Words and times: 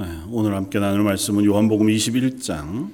네, 0.00 0.06
오늘 0.30 0.54
함께 0.54 0.78
나눌 0.78 1.02
말씀은 1.02 1.44
요한복음 1.44 1.88
21장 1.88 2.88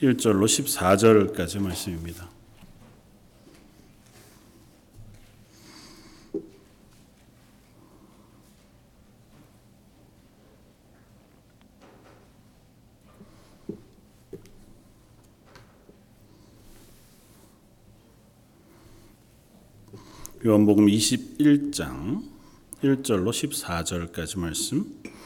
1절로 0.00 0.44
14절까지 0.44 1.60
말씀입니다. 1.60 2.30
요한복음 20.46 20.86
21장 20.86 22.22
1절로 22.84 23.30
14절까지 23.30 24.38
말씀. 24.38 25.17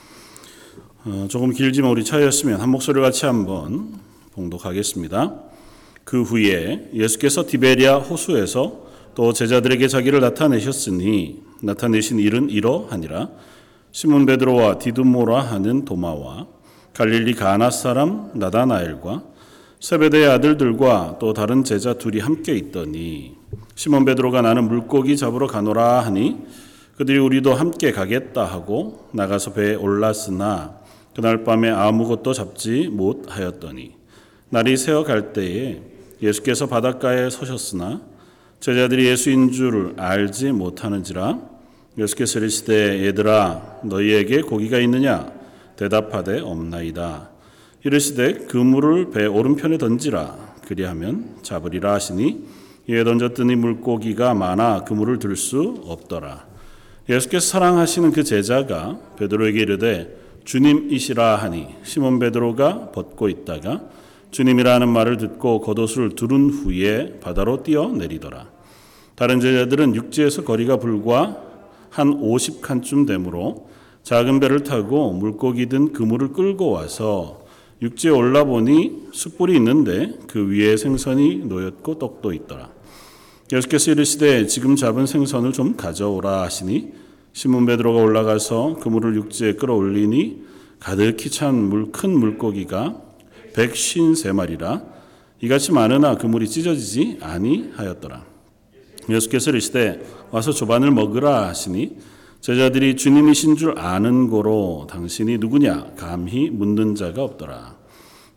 어, 1.04 1.26
조금 1.28 1.50
길지만 1.50 1.90
우리 1.90 2.04
차였으면 2.04 2.60
한 2.60 2.68
목소리 2.68 3.00
같이 3.00 3.26
한번 3.26 3.88
봉독하겠습니다. 4.34 5.34
그 6.04 6.22
후에 6.22 6.90
예수께서 6.94 7.44
디베리아 7.44 7.96
호수에서 7.96 8.86
또 9.16 9.32
제자들에게 9.32 9.88
자기를 9.88 10.20
나타내셨으니 10.20 11.42
나타내신 11.60 12.20
일은 12.20 12.50
이러하니라 12.50 13.30
시몬 13.90 14.26
베드로와 14.26 14.78
디두모라 14.78 15.40
하는 15.40 15.84
도마와 15.84 16.46
갈릴리 16.94 17.34
가나 17.34 17.70
사람 17.70 18.30
나다나엘과 18.34 19.24
세베대의 19.80 20.26
아들들과 20.28 21.16
또 21.18 21.32
다른 21.32 21.64
제자 21.64 21.94
둘이 21.94 22.20
함께 22.20 22.54
있더니 22.54 23.34
시몬 23.74 24.04
베드로가 24.04 24.40
나는 24.42 24.68
물고기 24.68 25.16
잡으러 25.16 25.48
가노라 25.48 25.98
하니 26.00 26.36
그들이 26.96 27.18
우리도 27.18 27.54
함께 27.54 27.90
가겠다 27.90 28.44
하고 28.44 29.08
나가서 29.12 29.54
배에 29.54 29.74
올랐으나 29.74 30.81
그날 31.14 31.44
밤에 31.44 31.70
아무것도 31.70 32.32
잡지 32.32 32.88
못하였더니 32.88 33.94
날이 34.50 34.76
새어 34.76 35.04
갈 35.04 35.32
때에 35.32 35.80
예수께서 36.22 36.66
바닷가에 36.66 37.30
서셨으나 37.30 38.00
제자들이 38.60 39.06
예수인 39.06 39.50
줄 39.50 39.94
알지 39.96 40.52
못하는지라 40.52 41.52
예수께서 41.98 42.38
이르시되 42.38 43.06
얘들아 43.06 43.80
너희에게 43.84 44.42
고기가 44.42 44.78
있느냐? 44.78 45.30
대답하되 45.76 46.40
없나이다. 46.40 47.30
이르시되 47.84 48.46
그물을 48.46 49.10
배 49.10 49.26
오른편에 49.26 49.76
던지라. 49.78 50.54
그리하면 50.66 51.36
잡으리라 51.42 51.92
하시니 51.92 52.46
이에 52.88 53.04
던졌더니 53.04 53.56
물고기가 53.56 54.32
많아 54.34 54.84
그물을 54.84 55.18
들 55.18 55.36
수 55.36 55.82
없더라. 55.84 56.46
예수께서 57.08 57.46
사랑하시는 57.46 58.12
그 58.12 58.22
제자가 58.24 58.98
베드로에게 59.18 59.60
이르되 59.60 60.21
주님이시라 60.44 61.36
하니 61.36 61.68
시몬 61.84 62.18
베드로가 62.18 62.90
벗고 62.92 63.28
있다가 63.28 63.82
주님이라는 64.30 64.88
말을 64.88 65.18
듣고 65.18 65.60
겉옷을 65.60 66.14
두른 66.14 66.50
후에 66.50 67.20
바다로 67.20 67.62
뛰어 67.62 67.88
내리더라. 67.88 68.48
다른 69.14 69.40
제자들은 69.40 69.94
육지에서 69.94 70.42
거리가 70.44 70.78
불과 70.78 71.36
한 71.90 72.20
50칸쯤 72.20 73.06
되므로 73.06 73.68
작은 74.02 74.40
배를 74.40 74.64
타고 74.64 75.12
물고기 75.12 75.66
든 75.66 75.92
그물을 75.92 76.32
끌고 76.32 76.70
와서 76.70 77.42
육지에 77.82 78.10
올라보니 78.10 79.08
숯불이 79.12 79.54
있는데 79.56 80.14
그 80.28 80.48
위에 80.48 80.76
생선이 80.76 81.44
놓였고 81.44 81.98
떡도 81.98 82.32
있더라. 82.32 82.70
예수께서 83.52 83.90
이르시되 83.90 84.46
지금 84.46 84.76
잡은 84.76 85.04
생선을 85.04 85.52
좀 85.52 85.76
가져오라 85.76 86.42
하시니 86.42 87.01
시몬 87.32 87.66
베드로가 87.66 88.02
올라가서 88.02 88.76
그물을 88.80 89.14
육지에 89.16 89.54
끌어올리니 89.54 90.42
가득히 90.78 91.30
찬 91.30 91.54
물 91.70 91.92
큰 91.92 92.10
물고기가 92.18 93.00
백쉰세 93.54 94.32
마리라 94.32 94.82
이같이 95.40 95.72
많으나 95.72 96.16
그물이 96.16 96.48
찢어지지 96.48 97.18
아니하였더라. 97.20 98.24
예수께서 99.08 99.50
이르시되 99.50 100.00
와서 100.30 100.52
조반을 100.52 100.90
먹으라 100.90 101.48
하시니 101.48 101.96
제자들이 102.40 102.96
주님이신 102.96 103.56
줄 103.56 103.78
아는 103.78 104.28
고로 104.28 104.86
당신이 104.90 105.38
누구냐 105.38 105.92
감히 105.96 106.50
묻는 106.50 106.94
자가 106.94 107.22
없더라. 107.22 107.76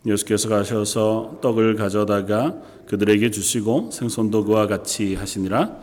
예수께서 0.06 0.48
가셔서 0.48 1.38
떡을 1.42 1.76
가져다가 1.76 2.54
그들에게 2.86 3.30
주시고 3.30 3.90
생선도 3.92 4.44
그와 4.44 4.66
같이 4.66 5.14
하시니라 5.14 5.76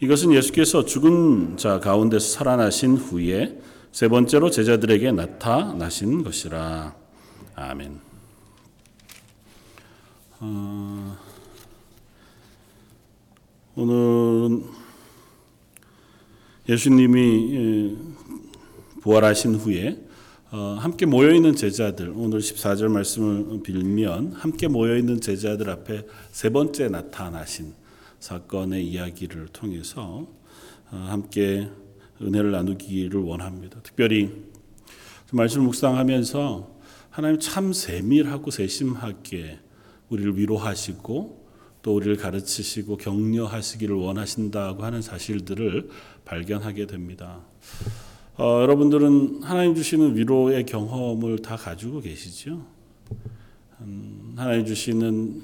이것은 0.00 0.32
예수께서 0.32 0.84
죽은 0.84 1.56
자 1.56 1.78
가운데서 1.78 2.26
살아나신 2.26 2.96
후에 2.96 3.58
세 3.92 4.08
번째로 4.08 4.50
제자들에게 4.50 5.12
나타나신 5.12 6.24
것이라. 6.24 6.94
아멘. 7.54 8.00
어, 10.40 11.16
오늘은 13.76 14.64
예수님이 16.68 17.54
예, 17.54 17.96
부활하신 19.00 19.54
후에 19.54 20.00
어, 20.50 20.76
함께 20.80 21.06
모여 21.06 21.32
있는 21.32 21.54
제자들 21.54 22.12
오늘 22.16 22.40
14절 22.40 22.88
말씀을 22.88 23.62
빌면 23.62 24.32
함께 24.32 24.66
모여 24.66 24.96
있는 24.96 25.20
제자들 25.20 25.70
앞에 25.70 26.06
세 26.32 26.50
번째 26.50 26.88
나타나신 26.88 27.83
사건의 28.24 28.86
이야기를 28.86 29.48
통해서 29.48 30.26
어, 30.90 30.96
함께 30.96 31.68
은혜를 32.22 32.52
나누기를 32.52 33.20
원합니다. 33.20 33.80
특별히 33.82 34.30
말씀을 35.30 35.66
묵상하면서 35.66 36.74
하나님 37.10 37.38
참 37.38 37.74
세밀하고 37.74 38.50
세심하게 38.50 39.58
우리를 40.08 40.38
위로하시고 40.38 41.44
또 41.82 41.94
우리를 41.94 42.16
가르치시고 42.16 42.96
격려하시기를 42.96 43.94
원하신다고 43.94 44.84
하는 44.84 45.02
사실들을 45.02 45.90
발견하게 46.24 46.86
됩니다. 46.86 47.42
어, 48.38 48.60
여러분들은 48.62 49.42
하나님 49.42 49.74
주시는 49.74 50.16
위로의 50.16 50.64
경험을 50.64 51.40
다 51.40 51.56
가지고 51.56 52.00
계시죠? 52.00 52.64
음, 53.82 54.32
하나님 54.34 54.64
주시는 54.64 55.42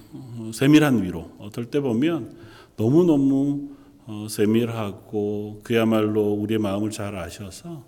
세밀한 0.55 1.03
위로. 1.03 1.31
어떨 1.39 1.67
때 1.67 1.81
보면 1.81 2.49
너무너무 2.77 3.71
어, 4.07 4.27
세밀하고 4.29 5.61
그야말로 5.63 6.33
우리의 6.33 6.59
마음을 6.59 6.91
잘 6.91 7.17
아셔서 7.17 7.85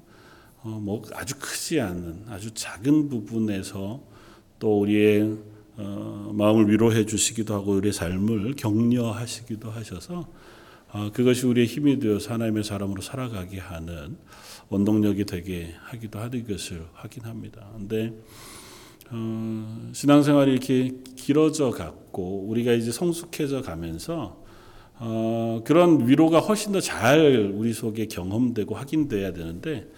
어, 0.63 0.81
뭐 0.81 1.03
아주 1.15 1.35
크지 1.39 1.81
않은 1.81 2.27
아주 2.29 2.53
작은 2.53 3.09
부분에서 3.09 4.01
또 4.59 4.81
우리의 4.81 5.37
어, 5.77 6.31
마음을 6.35 6.69
위로해 6.71 7.07
주시기도 7.07 7.55
하고 7.55 7.73
우리의 7.73 7.93
삶을 7.93 8.55
격려하시기도 8.55 9.71
하셔서 9.71 10.29
어, 10.93 11.11
그것이 11.13 11.47
우리의 11.47 11.67
힘이 11.67 11.99
되어서 11.99 12.35
하나님의 12.35 12.65
사람으로 12.65 13.01
살아가게 13.01 13.59
하는 13.59 14.17
원동력이 14.69 15.25
되게 15.25 15.75
하기도 15.85 16.19
하는 16.19 16.47
것을 16.47 16.87
확인합니다. 16.93 17.67
근데 17.77 18.15
어, 19.11 19.91
신앙생활이 19.93 20.53
이렇게 20.53 20.93
길어져 21.17 21.71
갔고 21.71 22.47
우리가 22.49 22.73
이제 22.73 22.93
성숙해져 22.93 23.63
가면서 23.63 24.42
어, 25.05 25.61
그런 25.65 26.07
위로가 26.09 26.39
훨씬 26.39 26.71
더 26.71 26.81
잘 26.81 27.53
우리 27.57 27.73
속에 27.73 28.07
경험되고 28.07 28.77
확인돼야 28.77 29.33
되는데 29.33 29.89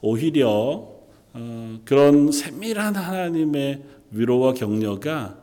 오히려 0.00 0.88
어, 1.32 1.80
그런 1.84 2.32
세밀한 2.32 2.96
하나님의 2.96 3.84
위로와 4.10 4.54
격려가 4.54 5.38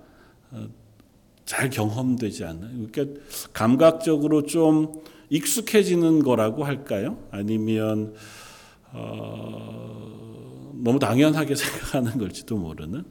어, 0.52 0.68
잘 1.46 1.70
경험되지 1.70 2.44
않는 2.44 2.92
그러니까 2.92 3.22
감각적으로 3.54 4.44
좀 4.44 5.02
익숙해지는 5.30 6.24
거라고 6.24 6.66
할까요? 6.66 7.18
아니면 7.32 8.14
어, 8.92 10.74
너무 10.84 11.00
당연하게 11.00 11.56
생각하는 11.56 12.18
걸지도 12.18 12.58
모르는 12.58 13.06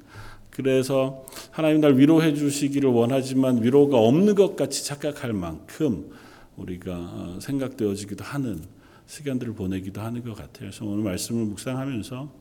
그래서 0.56 1.26
하나님 1.50 1.82
날 1.82 1.98
위로해 1.98 2.32
주시기를 2.32 2.88
원하지만 2.88 3.62
위로가 3.62 3.98
없는 3.98 4.34
것 4.34 4.56
같이 4.56 4.86
착각할 4.86 5.34
만큼 5.34 6.10
우리가 6.56 6.92
어, 6.94 7.38
생각되어지기도 7.42 8.24
하는 8.24 8.62
시간들을 9.04 9.52
보내기도 9.52 10.00
하는 10.00 10.24
것 10.24 10.34
같아요. 10.34 10.70
그래서 10.70 10.86
오늘 10.86 11.04
말씀을 11.04 11.44
묵상하면서 11.44 12.32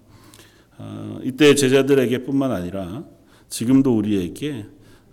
어, 0.78 1.20
이때 1.24 1.56
제자들에게뿐만 1.56 2.54
아니라 2.54 3.04
지금도 3.50 3.98
우리에게 3.98 4.66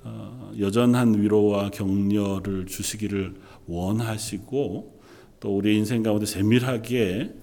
어, 0.05 0.53
여전한 0.61 1.21
위로와 1.21 1.71
격려를 1.71 2.67
주시기를 2.67 3.35
원하시고 3.67 5.01
또 5.41 5.57
우리 5.57 5.77
인생 5.77 6.05
가운데 6.05 6.25
세밀하게 6.25 7.35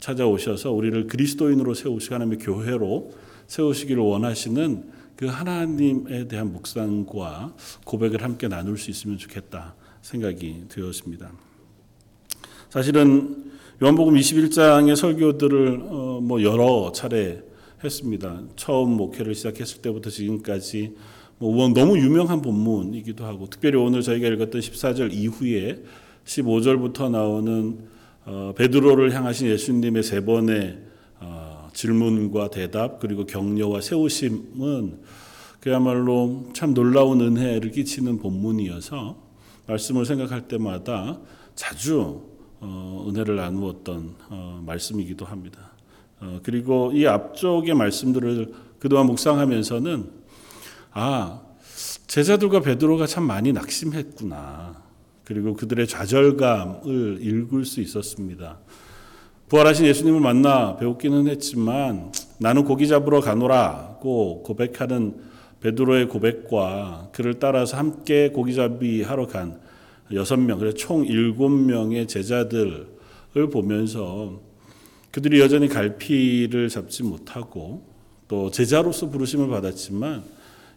찾아오셔서 0.00 0.72
우리를 0.72 1.06
그리스도인으로 1.06 1.72
세우시고 1.72 2.14
하나님의 2.14 2.38
교회로 2.40 3.25
세우시기를 3.46 4.02
원하시는 4.02 4.84
그 5.16 5.26
하나님에 5.26 6.28
대한 6.28 6.52
묵상과 6.52 7.54
고백을 7.84 8.22
함께 8.22 8.48
나눌 8.48 8.76
수 8.76 8.90
있으면 8.90 9.16
좋겠다 9.18 9.74
생각이 10.02 10.64
되었습니다. 10.68 11.32
사실은 12.68 13.52
요한복음 13.82 14.14
21장의 14.14 14.96
설교들을 14.96 15.80
어, 15.84 16.20
뭐 16.22 16.42
여러 16.42 16.92
차례 16.92 17.42
했습니다. 17.82 18.42
처음 18.56 18.90
목회를 18.96 19.34
시작했을 19.34 19.82
때부터 19.82 20.10
지금까지 20.10 20.94
뭐 21.38 21.68
너무 21.68 21.98
유명한 21.98 22.40
본문이기도 22.40 23.24
하고 23.24 23.48
특별히 23.48 23.76
오늘 23.76 24.02
저희가 24.02 24.28
읽었던 24.28 24.60
14절 24.60 25.12
이후에 25.12 25.82
15절부터 26.24 27.10
나오는 27.10 27.78
어, 28.24 28.54
베드로를 28.56 29.14
향하신 29.14 29.48
예수님의 29.48 30.02
세 30.02 30.24
번의 30.24 30.78
어, 30.78 30.86
질문과 31.76 32.48
대답 32.48 33.00
그리고 33.00 33.26
격려와 33.26 33.82
세우심은 33.82 34.98
그야말로 35.60 36.48
참 36.54 36.72
놀라운 36.72 37.20
은혜를 37.20 37.70
끼치는 37.70 38.18
본문이어서 38.18 39.16
말씀을 39.66 40.06
생각할 40.06 40.48
때마다 40.48 41.20
자주 41.54 42.22
어, 42.60 43.06
은혜를 43.08 43.36
나누었던 43.36 44.14
어, 44.30 44.62
말씀이기도 44.64 45.26
합니다. 45.26 45.72
어, 46.20 46.40
그리고 46.42 46.92
이 46.94 47.06
앞쪽의 47.06 47.74
말씀들을 47.74 48.54
그동안 48.78 49.06
묵상하면서는 49.06 50.10
아, 50.92 51.42
제자들과 52.06 52.60
베드로가 52.60 53.06
참 53.06 53.24
많이 53.24 53.52
낙심했구나. 53.52 54.82
그리고 55.24 55.54
그들의 55.54 55.86
좌절감을 55.88 57.18
읽을 57.20 57.66
수 57.66 57.82
있었습니다. 57.82 58.60
부활하신 59.48 59.86
예수님을 59.86 60.20
만나 60.20 60.76
배웠기는 60.76 61.28
했지만 61.28 62.10
나는 62.38 62.64
고기 62.64 62.88
잡으러 62.88 63.20
가노라고 63.20 64.42
고백하는 64.42 65.20
베드로의 65.60 66.08
고백과 66.08 67.10
그를 67.12 67.38
따라서 67.38 67.76
함께 67.76 68.30
고기잡이 68.30 69.02
하러 69.02 69.28
간 69.28 69.60
여섯 70.12 70.36
명, 70.36 70.58
그래서 70.58 70.76
총 70.76 71.04
일곱 71.04 71.48
명의 71.48 72.08
제자들을 72.08 72.86
보면서 73.52 74.40
그들이 75.12 75.40
여전히 75.40 75.68
갈피를 75.68 76.68
잡지 76.68 77.04
못하고 77.04 77.86
또 78.26 78.50
제자로서 78.50 79.10
부르심을 79.10 79.48
받았지만 79.48 80.24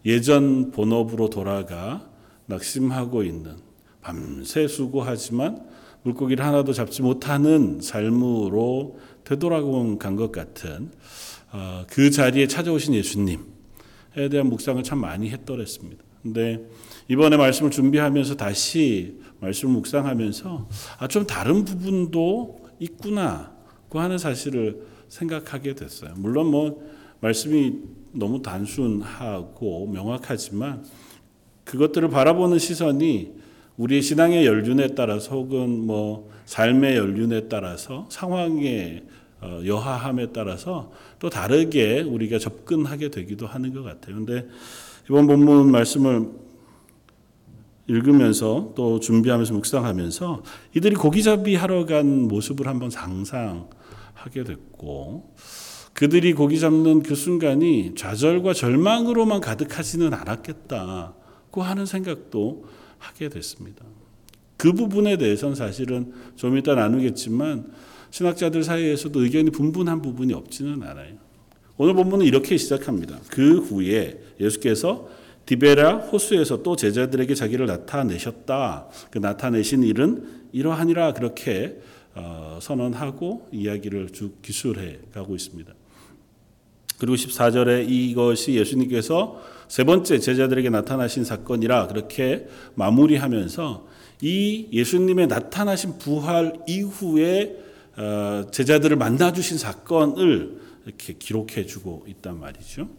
예전 0.06 0.72
본업으로 0.72 1.32
돌아가 1.32 2.08
낙심하고 2.46 3.24
있는 3.24 3.56
밤새 4.02 4.68
수고하지만 4.68 5.69
물고기를 6.04 6.46
하나도 6.46 6.74
잡지 6.74 7.02
못하는 7.02 7.82
삶으로 7.82 9.00
되돌아간 9.24 9.98
것 10.16 10.32
같은 10.32 10.92
어, 11.52 11.84
그 11.90 12.12
자리에 12.12 12.48
찾아오신 12.48 12.94
예수님에 12.94 13.40
대한 14.32 14.48
묵상을 14.48 14.82
참 14.84 15.00
많이 15.00 15.30
했더랬습니다. 15.30 16.04
근데 16.22 16.64
이번에 17.08 17.38
말씀을 17.38 17.72
준비하면서 17.72 18.36
다시 18.36 19.20
말씀을 19.40 19.74
묵상하면서 19.76 20.70
아, 21.00 21.08
좀 21.08 21.26
다른 21.26 21.66
부분도 21.66 22.60
있구나고 22.80 24.00
하는 24.00 24.18
사실을 24.18 24.86
생각하게 25.08 25.76
됐어요. 25.76 26.14
물론 26.18 26.48
뭐 26.48 26.88
말씀이 27.22 27.74
너무 28.12 28.42
단순하고 28.42 29.88
명확하지만 29.88 30.86
그것들을 31.64 32.10
바라보는 32.10 32.60
시선이 32.60 33.34
우리의 33.80 34.02
신앙의 34.02 34.46
연륜에 34.46 34.90
따라서 34.94 35.36
혹은 35.36 35.86
뭐 35.86 36.30
삶의 36.46 36.98
연륜에 36.98 37.48
따라서 37.48 38.08
상황의 38.10 39.06
어, 39.42 39.62
여하함에 39.66 40.34
따라서 40.34 40.92
또 41.18 41.30
다르게 41.30 42.02
우리가 42.02 42.40
접근하게 42.40 43.10
되기도 43.10 43.48
하는 43.48 43.74
것 43.74 43.84
같아요. 43.84 44.16
근데 44.16 44.46
이번 45.06 45.28
본문 45.28 45.72
말씀을 45.72 46.28
읽으면서 47.88 48.74
또 48.76 49.00
준비하면서 49.00 49.54
묵상하면서 49.54 50.44
이들이 50.76 50.96
고기잡이 50.96 51.56
하러 51.56 51.86
간 51.86 52.28
모습을 52.28 52.68
한번 52.68 52.90
상상하게 52.90 54.44
됐고 54.46 55.36
그들이 55.94 56.34
고기 56.34 56.60
잡는 56.60 57.02
그 57.02 57.16
순간이 57.16 57.96
좌절과 57.96 58.54
절망으로만 58.54 59.40
가득하지는 59.40 60.14
않았겠다고 60.14 61.64
하는 61.64 61.86
생각도 61.86 62.66
하게 63.00 63.30
됐습니다. 63.30 63.84
그 64.58 64.74
부분에 64.74 65.18
대해서는 65.18 65.56
사실은 65.56 66.14
좀 66.36 66.58
이따 66.58 66.76
나누겠지만 66.76 67.72
신학자들 68.12 68.64
사이에서도 68.64 69.24
의견이 69.24 69.52
분분한 69.52 70.02
부분이 70.02 70.34
없지는 70.34 70.84
않아요. 70.84 71.16
오늘 71.78 71.94
본문은 71.94 72.26
이렇게 72.26 72.58
시작합니다. 72.58 73.20
그 73.30 73.60
후에 73.60 74.20
예수께서 74.40 75.08
디베라 75.46 75.98
호수에서 75.98 76.62
또 76.62 76.76
제자들에게 76.76 77.34
자기를 77.34 77.66
나타내셨다. 77.66 78.90
그 79.10 79.18
나타내신 79.18 79.84
일은 79.84 80.28
이러하니라 80.52 81.14
그렇게 81.14 81.80
어, 82.16 82.60
선언하고 82.62 83.48
이야기를 83.52 84.10
쭉 84.10 84.42
기술해 84.42 85.00
가고 85.14 85.36
있습니다. 85.36 85.74
그리고 87.00 87.16
14절에 87.16 87.90
이것이 87.90 88.56
예수님께서 88.56 89.42
세 89.70 89.84
번째 89.84 90.18
제자들에게 90.18 90.72
나타나신 90.72 91.24
사건이라 91.24 91.88
그렇게 91.88 92.48
마무리하면서 92.74 93.88
이 94.22 94.68
예수님의 94.74 95.28
나타나신 95.28 96.00
부활 96.00 96.54
이후에 96.68 97.56
어, 97.96 98.46
제자들을 98.52 98.98
만나 98.98 99.32
주신 99.32 99.58
사건을 99.58 100.58
이렇게 100.86 101.14
기록해 101.14 101.68
주고 101.68 102.04
있단 102.08 102.40
말이죠. 102.40 102.90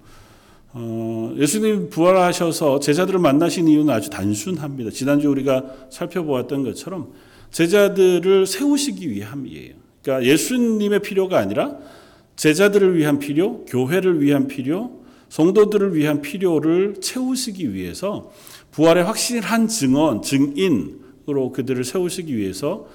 어, 0.73 1.35
예수님 1.37 1.91
부활하셔서 1.91 2.79
제자들을 2.79 3.19
만나신 3.19 3.67
이유는 3.67 3.93
아주 3.93 4.09
단순합니다. 4.09 4.91
지난주 4.91 5.29
우리가 5.29 5.89
살펴보았던 5.91 6.63
것처럼 6.63 7.13
제자들을 7.51 8.47
세우시기 8.47 9.11
위함이에요. 9.11 9.75
그러니까 10.03 10.31
예수님의 10.31 11.01
필요가 11.01 11.39
아니라 11.39 11.79
제자들을 12.37 12.97
위한 12.97 13.19
필요, 13.19 13.65
교회를 13.65 14.23
위한 14.23 14.47
필요, 14.47 15.00
성도들을 15.31 15.95
위한 15.95 16.21
필요를 16.21 16.97
채우시기 17.01 17.73
위해서 17.73 18.31
부활의 18.73 19.05
확실한 19.05 19.69
증언, 19.69 20.23
증인으로 20.23 21.53
그들을 21.53 21.83
세우시기 21.85 22.37
위해서 22.37 22.87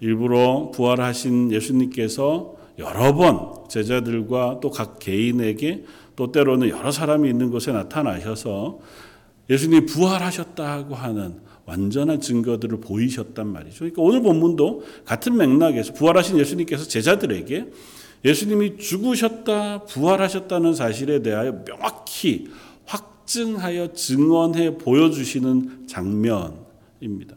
일부러 0.00 0.72
부활하신 0.74 1.52
예수님께서 1.52 2.56
여러 2.78 3.14
번 3.14 3.68
제자들과 3.68 4.58
또 4.60 4.70
각 4.70 4.98
개인에게 4.98 5.84
또 6.16 6.32
때로는 6.32 6.70
여러 6.70 6.90
사람이 6.90 7.28
있는 7.28 7.50
곳에 7.50 7.72
나타나셔서 7.72 8.80
예수님이 9.48 9.86
부활하셨다고 9.86 10.94
하는 10.94 11.40
완전한 11.66 12.20
증거들을 12.20 12.80
보이셨단 12.80 13.46
말이죠. 13.46 13.78
그러니까 13.80 14.02
오늘 14.02 14.22
본문도 14.22 14.82
같은 15.04 15.36
맥락에서 15.36 15.92
부활하신 15.92 16.38
예수님께서 16.38 16.84
제자들에게 16.88 17.66
예수님이 18.24 18.78
죽으셨다, 18.78 19.84
부활하셨다는 19.84 20.74
사실에 20.74 21.22
대하여 21.22 21.64
명확히 21.64 22.48
확증하여 22.84 23.92
증언해 23.92 24.78
보여주시는 24.78 25.86
장면입니다. 25.88 27.36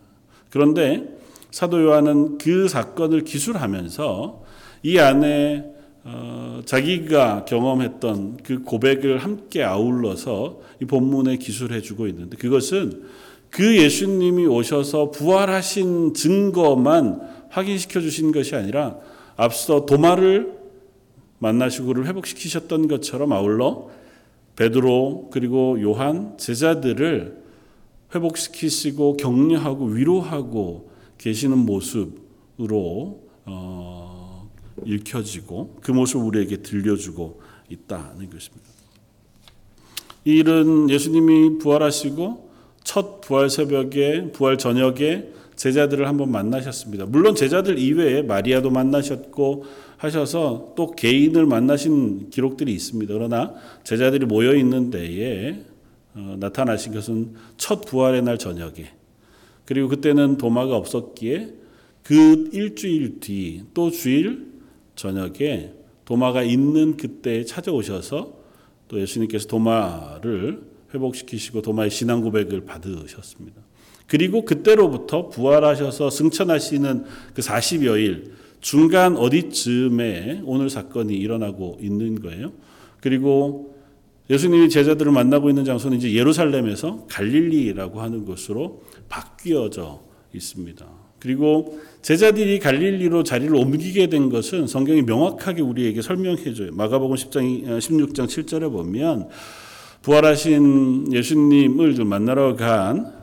그런데 0.49 1.17
사도 1.51 1.83
요한은 1.83 2.37
그 2.37 2.67
사건을 2.67 3.23
기술하면서 3.23 4.43
이 4.83 4.99
안에 4.99 5.75
어, 6.03 6.61
자기가 6.65 7.45
경험했던 7.45 8.37
그 8.43 8.61
고백을 8.61 9.17
함께 9.17 9.63
아울러서 9.63 10.59
이 10.81 10.85
본문에 10.85 11.37
기술해 11.37 11.81
주고 11.81 12.05
있는데 12.07 12.37
그것은 12.37 13.03
그 13.49 13.75
예수님이 13.75 14.45
오셔서 14.45 15.09
부활하신 15.09 16.13
증거만 16.13 17.21
확인시켜 17.49 18.01
주신 18.01 18.31
것이 18.31 18.55
아니라 18.55 18.97
앞서 19.35 19.85
도마를 19.87 20.64
만나시고 21.45 21.93
를 21.93 22.07
회복시키셨던 22.07 22.87
것처럼 22.87 23.31
아울러 23.31 23.89
베드로 24.55 25.29
그리고 25.31 25.79
요한 25.81 26.37
제자들을 26.37 27.43
회복시키시고 28.13 29.17
격려하고 29.17 29.85
위로하고 29.85 30.89
계시는 31.17 31.57
모습으로 31.59 33.23
어, 33.45 34.49
읽혀지고 34.85 35.77
그 35.81 35.91
모습을 35.91 36.25
우리에게 36.25 36.57
들려주고 36.57 37.41
있다는 37.69 38.29
것입니다. 38.29 38.65
이 40.25 40.37
일은 40.37 40.89
예수님이 40.89 41.59
부활하시고 41.59 42.49
첫 42.83 43.21
부활 43.21 43.49
새벽에 43.49 44.31
부활 44.31 44.57
저녁에 44.57 45.29
제자들을 45.55 46.07
한번 46.07 46.31
만나셨습니다. 46.31 47.05
물론 47.05 47.35
제자들 47.35 47.77
이외에 47.77 48.23
마리아도 48.23 48.71
만나셨고 48.71 49.65
하셔서 50.05 50.73
또 50.75 50.91
개인을 50.91 51.45
만나신 51.45 52.29
기록들이 52.29 52.73
있습니다. 52.73 53.13
그러나 53.13 53.53
제자들이 53.83 54.25
모여 54.25 54.55
있는 54.55 54.89
데에 54.89 55.63
어, 56.13 56.37
나타나신 56.39 56.93
것은 56.93 57.33
첫 57.57 57.81
부활의 57.81 58.21
날 58.23 58.37
저녁에 58.37 58.89
그리고 59.65 59.89
그때는 59.89 60.37
도마가 60.37 60.75
없었기에 60.77 61.53
그 62.03 62.49
일주일 62.53 63.19
뒤 63.19 63.63
또 63.73 63.89
주일 63.89 64.53
저녁에 64.95 65.73
도마가 66.05 66.43
있는 66.43 66.95
그때 66.95 67.43
찾아오셔서 67.43 68.33
또 68.87 69.01
예수님께서 69.01 69.47
도마를 69.47 70.61
회복시키시고 70.93 71.63
도마의 71.63 71.89
신앙 71.89 72.21
고백을 72.21 72.63
받으셨습니다. 72.65 73.61
그리고 74.07 74.45
그때로부터 74.45 75.29
부활하셔서 75.29 76.11
승천하시는 76.11 77.05
그 77.33 77.41
40여일 77.41 78.31
중간 78.65 79.15
어디쯤에 79.15 80.41
오늘 80.43 80.71
사건이 80.71 81.13
일어나고 81.13 81.77
있는 81.81 82.19
거예요. 82.19 82.51
그리고 82.99 83.75
예수님이 84.27 84.69
제자들을 84.69 85.11
만나고 85.11 85.49
있는 85.49 85.65
장소는 85.65 85.99
이제 85.99 86.11
예루살렘에서 86.13 87.05
갈릴리라고 87.07 88.01
하는 88.01 88.25
곳으로 88.25 88.81
바뀌어져 89.07 90.01
있습니다. 90.33 90.83
그리고 91.19 91.79
제자들이 92.01 92.57
갈릴리로 92.57 93.21
자리를 93.21 93.55
옮기게 93.55 94.07
된 94.07 94.31
것은 94.31 94.65
성경이 94.65 95.03
명확하게 95.03 95.61
우리에게 95.61 96.01
설명해 96.01 96.55
줘요. 96.55 96.71
마가복음 96.73 97.17
10장 97.17 97.67
16장 97.77 98.25
7절에 98.25 98.71
보면 98.71 99.29
부활하신 100.01 101.13
예수님을 101.13 102.03
만나러 102.03 102.55
간 102.55 103.13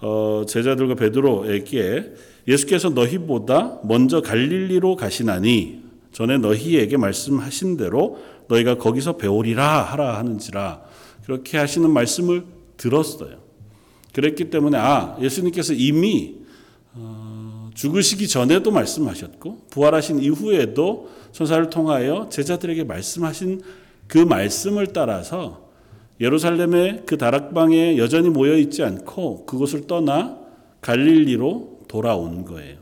어, 0.00 0.44
제자들과 0.46 0.94
베드로에게 0.94 2.31
예수께서 2.46 2.90
너희보다 2.90 3.80
먼저 3.84 4.20
갈릴리로 4.20 4.96
가시나니 4.96 5.82
전에 6.12 6.38
너희에게 6.38 6.96
말씀하신 6.96 7.76
대로 7.76 8.18
너희가 8.48 8.76
거기서 8.78 9.16
배우리라 9.16 9.82
하라 9.82 10.18
하는지라 10.18 10.82
그렇게 11.24 11.56
하시는 11.56 11.88
말씀을 11.90 12.44
들었어요. 12.76 13.38
그랬기 14.12 14.50
때문에 14.50 14.76
아 14.76 15.16
예수님께서 15.20 15.72
이미 15.72 16.36
어, 16.94 17.70
죽으시기 17.74 18.28
전에도 18.28 18.70
말씀하셨고 18.70 19.66
부활하신 19.70 20.18
이후에도 20.20 21.10
천사를 21.32 21.70
통하여 21.70 22.28
제자들에게 22.30 22.84
말씀하신 22.84 23.62
그 24.06 24.18
말씀을 24.18 24.88
따라서 24.88 25.70
예루살렘의 26.20 27.04
그 27.06 27.16
다락방에 27.16 27.96
여전히 27.96 28.28
모여 28.28 28.56
있지 28.58 28.82
않고 28.82 29.46
그곳을 29.46 29.86
떠나 29.86 30.38
갈릴리로 30.82 31.71
돌아온 31.92 32.46
거예요. 32.46 32.78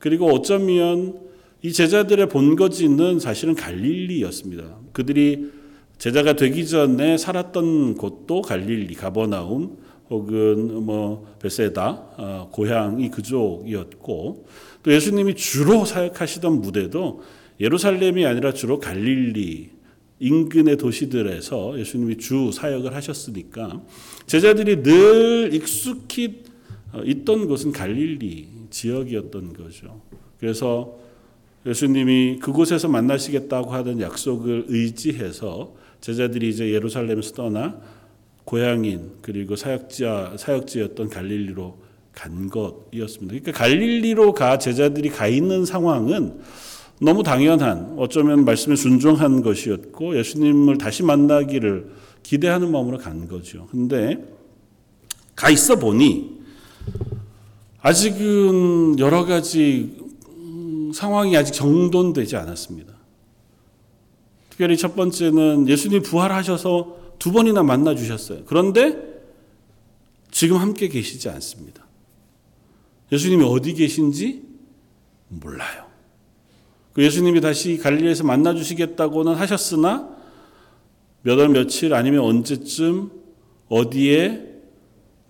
그리고 0.00 0.26
어쩌면 0.26 1.20
이 1.62 1.72
제자들의 1.72 2.28
본거지는 2.28 3.20
사실은 3.20 3.54
갈릴리였습니다. 3.54 4.64
그들이 4.92 5.52
제자가 5.98 6.32
되기 6.32 6.66
전에 6.66 7.16
살았던 7.16 7.94
곳도 7.94 8.42
갈릴리, 8.42 8.94
가버나움 8.94 9.78
혹은 10.08 10.82
뭐 10.82 11.36
베세다 11.40 11.88
어, 12.16 12.48
고향이 12.50 13.10
그쪽이었고 13.12 14.46
또 14.82 14.92
예수님이 14.92 15.36
주로 15.36 15.84
사역하시던 15.84 16.62
무대도 16.62 17.22
예루살렘이 17.60 18.26
아니라 18.26 18.52
주로 18.52 18.80
갈릴리 18.80 19.70
인근의 20.18 20.78
도시들에서 20.78 21.78
예수님이 21.78 22.16
주 22.16 22.50
사역을 22.50 22.92
하셨으니까 22.92 23.80
제자들이 24.26 24.82
늘 24.82 25.50
익숙히 25.52 26.42
어, 26.48 26.49
있던 27.04 27.46
곳은 27.46 27.72
갈릴리 27.72 28.48
지역이었던 28.70 29.52
거죠. 29.52 30.00
그래서 30.38 30.98
예수님이 31.66 32.38
그곳에서 32.40 32.88
만나시겠다고 32.88 33.72
하던 33.72 34.00
약속을 34.00 34.66
의지해서 34.68 35.74
제자들이 36.00 36.48
이제 36.48 36.72
예루살렘에서 36.72 37.32
떠나 37.34 37.80
고향인 38.44 39.18
그리고 39.20 39.56
사역지야 39.56 40.36
사역지였던 40.38 41.10
갈릴리로 41.10 41.78
간 42.12 42.48
것이었습니다. 42.48 43.40
그러니까 43.40 43.52
갈릴리로 43.52 44.32
가 44.32 44.58
제자들이 44.58 45.10
가 45.10 45.28
있는 45.28 45.64
상황은 45.64 46.40
너무 47.00 47.22
당연한 47.22 47.94
어쩌면 47.96 48.44
말씀에 48.44 48.76
순종한 48.76 49.42
것이었고 49.42 50.18
예수님을 50.18 50.78
다시 50.78 51.02
만나기를 51.02 51.90
기대하는 52.22 52.72
마음으로 52.72 52.98
간 52.98 53.28
거죠. 53.28 53.68
근데 53.70 54.18
가 55.34 55.50
있어 55.50 55.78
보니 55.78 56.39
아직은 57.82 58.98
여러 58.98 59.24
가지 59.24 59.96
상황이 60.94 61.36
아직 61.36 61.52
정돈되지 61.52 62.36
않았습니다. 62.36 62.92
특별히 64.50 64.76
첫 64.76 64.94
번째는 64.94 65.68
예수님 65.68 66.02
부활하셔서 66.02 66.98
두 67.18 67.32
번이나 67.32 67.62
만나 67.62 67.94
주셨어요. 67.94 68.42
그런데 68.46 68.98
지금 70.30 70.56
함께 70.58 70.88
계시지 70.88 71.28
않습니다. 71.28 71.86
예수님이 73.12 73.44
어디 73.44 73.74
계신지 73.74 74.42
몰라요. 75.28 75.86
그 76.92 77.02
예수님이 77.02 77.40
다시 77.40 77.78
갈릴리에서 77.78 78.24
만나 78.24 78.54
주시겠다고는 78.54 79.34
하셨으나 79.34 80.08
몇 81.22 81.38
월 81.38 81.48
며칠 81.48 81.94
아니면 81.94 82.20
언제쯤 82.20 83.10
어디에 83.68 84.49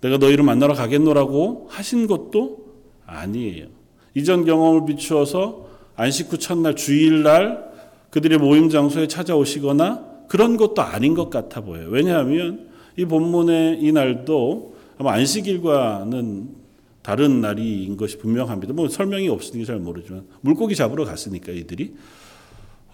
내가 0.00 0.16
너희를 0.18 0.44
만나러 0.44 0.74
가겠노라고 0.74 1.66
하신 1.70 2.06
것도 2.06 2.66
아니에요. 3.06 3.66
이전 4.14 4.44
경험을 4.44 4.86
비추어서 4.86 5.66
안식 5.96 6.32
후 6.32 6.38
첫날 6.38 6.74
주일날 6.76 7.70
그들의 8.10 8.38
모임 8.38 8.68
장소에 8.68 9.06
찾아오시거나 9.06 10.10
그런 10.28 10.56
것도 10.56 10.82
아닌 10.82 11.14
것 11.14 11.30
같아 11.30 11.60
보여요. 11.60 11.88
왜냐하면 11.90 12.68
이 12.96 13.04
본문의 13.04 13.80
이 13.80 13.92
날도 13.92 14.74
아마 14.98 15.12
안식일과는 15.12 16.60
다른 17.02 17.40
날인 17.40 17.96
것이 17.96 18.18
분명합니다. 18.18 18.72
뭐 18.72 18.88
설명이 18.88 19.28
없으니까 19.28 19.66
잘 19.66 19.78
모르지만 19.78 20.24
물고기 20.40 20.74
잡으러 20.74 21.04
갔으니까 21.04 21.52
이들이 21.52 21.94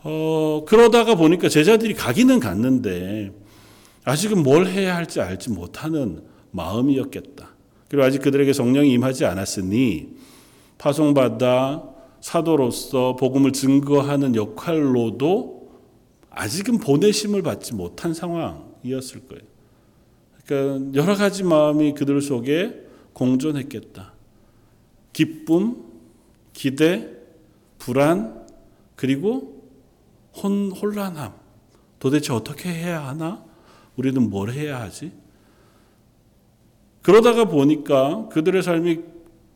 어 0.02 0.64
그러다가 0.66 1.16
보니까 1.16 1.48
제자들이 1.48 1.94
가기는 1.94 2.38
갔는데 2.38 3.32
아직은 4.04 4.42
뭘 4.42 4.66
해야 4.66 4.96
할지 4.96 5.20
알지 5.20 5.50
못하는 5.50 6.22
마음이었겠다. 6.56 7.50
그리고 7.88 8.04
아직 8.04 8.22
그들에게 8.22 8.52
성령이 8.52 8.92
임하지 8.92 9.24
않았으니 9.24 10.16
파송받아 10.78 11.84
사도로서 12.20 13.16
복음을 13.16 13.52
증거하는 13.52 14.34
역할로도 14.34 15.70
아직은 16.30 16.78
보내심을 16.78 17.42
받지 17.42 17.74
못한 17.74 18.12
상황이었을 18.12 19.26
거예요. 19.28 19.42
그러니까 20.44 21.00
여러 21.00 21.14
가지 21.14 21.44
마음이 21.44 21.94
그들 21.94 22.20
속에 22.20 22.82
공존했겠다. 23.12 24.12
기쁨, 25.12 25.84
기대, 26.52 27.10
불안, 27.78 28.46
그리고 28.96 29.62
혼, 30.34 30.70
혼란함. 30.72 31.32
도대체 31.98 32.32
어떻게 32.32 32.68
해야 32.68 33.06
하나? 33.06 33.42
우리는 33.96 34.28
뭘 34.28 34.50
해야 34.50 34.80
하지? 34.80 35.12
그러다가 37.06 37.44
보니까 37.44 38.26
그들의 38.32 38.64
삶이 38.64 38.98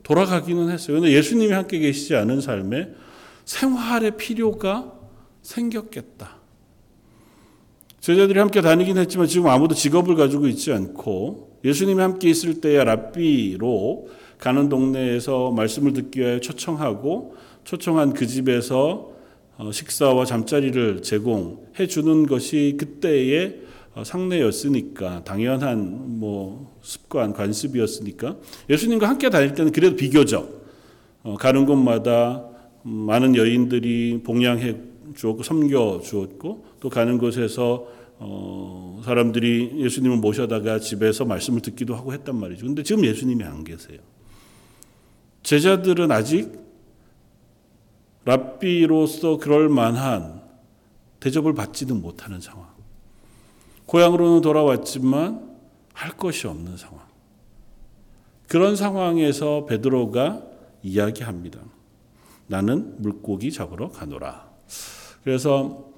돌아가기는 0.05 0.71
했어요. 0.71 1.01
근데 1.01 1.13
예수님이 1.13 1.53
함께 1.53 1.81
계시지 1.81 2.15
않은 2.15 2.41
삶에 2.41 2.91
생활의 3.45 4.17
필요가 4.17 4.93
생겼겠다. 5.43 6.37
제자들이 7.99 8.39
함께 8.39 8.61
다니긴 8.61 8.99
했지만 8.99 9.27
지금 9.27 9.49
아무도 9.49 9.75
직업을 9.75 10.15
가지고 10.15 10.47
있지 10.47 10.73
않고 10.73 11.59
예수님이 11.65 12.01
함께 12.01 12.31
있을 12.31 12.61
때야 12.61 12.85
랍비로 12.85 14.09
가는 14.39 14.69
동네에서 14.69 15.51
말씀을 15.51 15.93
듣기 15.93 16.21
위해 16.21 16.39
초청하고 16.39 17.35
초청한 17.65 18.13
그 18.13 18.29
집에서 18.29 19.11
어, 19.57 19.73
식사와 19.73 20.25
잠자리를 20.25 21.03
제공해 21.03 21.89
주는 21.89 22.29
것이 22.29 22.77
그때의 22.79 23.63
어, 23.67 23.70
상례였으니까 24.05 25.25
당연한 25.25 26.19
뭐 26.21 26.79
습관 26.81 27.33
관습이었으니까 27.33 28.37
예수님과 28.69 29.09
함께 29.09 29.31
다닐 29.31 29.55
때는 29.55 29.73
그래도 29.73 29.97
비교적 29.97 30.61
어, 31.23 31.37
가는 31.37 31.67
곳마다 31.67 32.47
많은 32.83 33.37
여인들이 33.37 34.23
봉양해 34.25 34.77
주었고 35.15 35.43
섬겨 35.43 36.01
주었고 36.05 36.65
또 36.81 36.89
가는 36.89 37.19
곳에서 37.19 37.87
어, 38.19 39.01
사람들이 39.05 39.73
예수님을 39.77 40.19
모셔다가 40.19 40.79
집에서 40.79 41.25
말씀을 41.25 41.61
듣기도 41.61 41.95
하고 41.95 42.13
했단 42.13 42.37
말이죠. 42.37 42.67
근데 42.67 42.83
지금 42.83 43.05
예수님이 43.05 43.45
안 43.45 43.65
계세요. 43.65 43.99
제자들은 45.43 46.13
아직 46.13 46.53
랍비로서 48.25 49.39
그럴 49.39 49.69
만한 49.69 50.43
대접을 51.19 51.55
받지는 51.55 52.01
못하는 52.01 52.41
상황. 52.41 52.80
고향으로는 53.91 54.41
돌아왔지만 54.41 55.51
할 55.93 56.17
것이 56.17 56.47
없는 56.47 56.77
상황. 56.77 57.01
그런 58.47 58.77
상황에서 58.77 59.65
베드로가 59.67 60.45
이야기합니다. 60.85 61.59
나는 62.47 63.03
물고기 63.03 63.51
잡으러 63.51 63.91
가노라. 63.91 64.49
그래서 65.25 65.91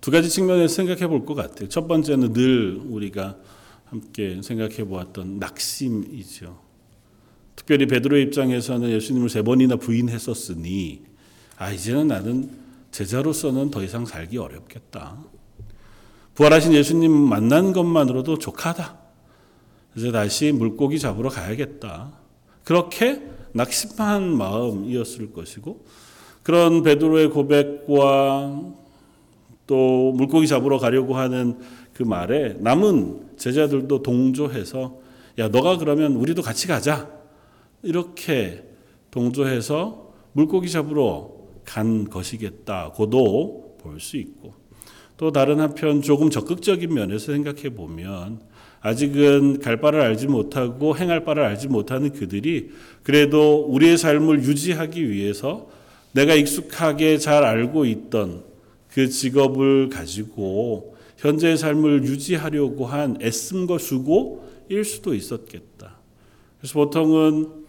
두 0.00 0.10
가지 0.10 0.30
측면에서 0.30 0.74
생각해 0.74 1.06
볼 1.06 1.26
것 1.26 1.34
같아요. 1.34 1.68
첫 1.68 1.86
번째는 1.86 2.32
늘 2.32 2.80
우리가 2.86 3.36
함께 3.84 4.40
생각해 4.40 4.84
보았던 4.84 5.38
낙심이죠. 5.38 6.58
특별히 7.56 7.86
베드로 7.88 8.16
입장에서는 8.16 8.88
예수님을 8.88 9.28
세 9.28 9.42
번이나 9.42 9.76
부인했었으니 9.76 11.02
아 11.58 11.70
이제는 11.70 12.08
나는 12.08 12.50
제자로서는 12.90 13.70
더 13.70 13.84
이상 13.84 14.06
살기 14.06 14.38
어렵겠다. 14.38 15.18
부활하신 16.34 16.72
예수님 16.72 17.10
만난 17.12 17.72
것만으로도 17.72 18.38
족하다. 18.38 18.98
이제 19.96 20.12
다시 20.12 20.52
물고기 20.52 20.98
잡으러 20.98 21.28
가야겠다. 21.28 22.12
그렇게 22.64 23.22
낙심한 23.52 24.36
마음이었을 24.36 25.32
것이고 25.32 25.84
그런 26.42 26.82
베드로의 26.82 27.30
고백과 27.30 28.62
또 29.66 30.12
물고기 30.12 30.46
잡으러 30.46 30.78
가려고 30.78 31.16
하는 31.16 31.58
그 31.92 32.02
말에 32.02 32.54
남은 32.60 33.36
제자들도 33.36 34.02
동조해서 34.02 34.98
야 35.38 35.48
너가 35.48 35.78
그러면 35.78 36.14
우리도 36.14 36.42
같이 36.42 36.66
가자 36.66 37.10
이렇게 37.82 38.64
동조해서 39.10 40.12
물고기 40.32 40.70
잡으러 40.70 41.32
간 41.64 42.08
것이겠다고도 42.08 43.78
볼 43.82 44.00
수 44.00 44.16
있고 44.16 44.59
또 45.20 45.32
다른 45.32 45.60
한편 45.60 46.00
조금 46.00 46.30
적극적인 46.30 46.94
면에서 46.94 47.32
생각해 47.32 47.74
보면 47.74 48.40
아직은 48.80 49.60
갈 49.60 49.78
바를 49.78 50.00
알지 50.00 50.28
못하고 50.28 50.96
행할 50.96 51.24
바를 51.24 51.42
알지 51.44 51.68
못하는 51.68 52.10
그들이 52.10 52.70
그래도 53.02 53.66
우리의 53.68 53.98
삶을 53.98 54.44
유지하기 54.44 55.10
위해서 55.10 55.68
내가 56.12 56.34
익숙하게 56.34 57.18
잘 57.18 57.44
알고 57.44 57.84
있던 57.84 58.44
그 58.88 59.10
직업을 59.10 59.90
가지고 59.90 60.96
현재의 61.18 61.58
삶을 61.58 62.04
유지하려고 62.04 62.86
한 62.86 63.18
애씀과 63.20 63.76
수고일 63.76 64.86
수도 64.86 65.12
있었겠다. 65.12 65.98
그래서 66.58 66.72
보통은 66.72 67.59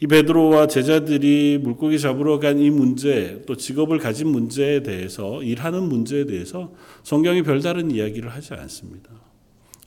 이 0.00 0.06
베드로와 0.06 0.68
제자들이 0.68 1.58
물고기 1.60 1.98
잡으러 1.98 2.38
간 2.38 2.58
이 2.58 2.70
문제, 2.70 3.42
또 3.46 3.56
직업을 3.56 3.98
가진 3.98 4.28
문제에 4.28 4.82
대해서 4.82 5.42
일하는 5.42 5.82
문제에 5.84 6.24
대해서 6.24 6.72
성경이 7.02 7.42
별다른 7.42 7.90
이야기를 7.90 8.30
하지 8.30 8.54
않습니다. 8.54 9.10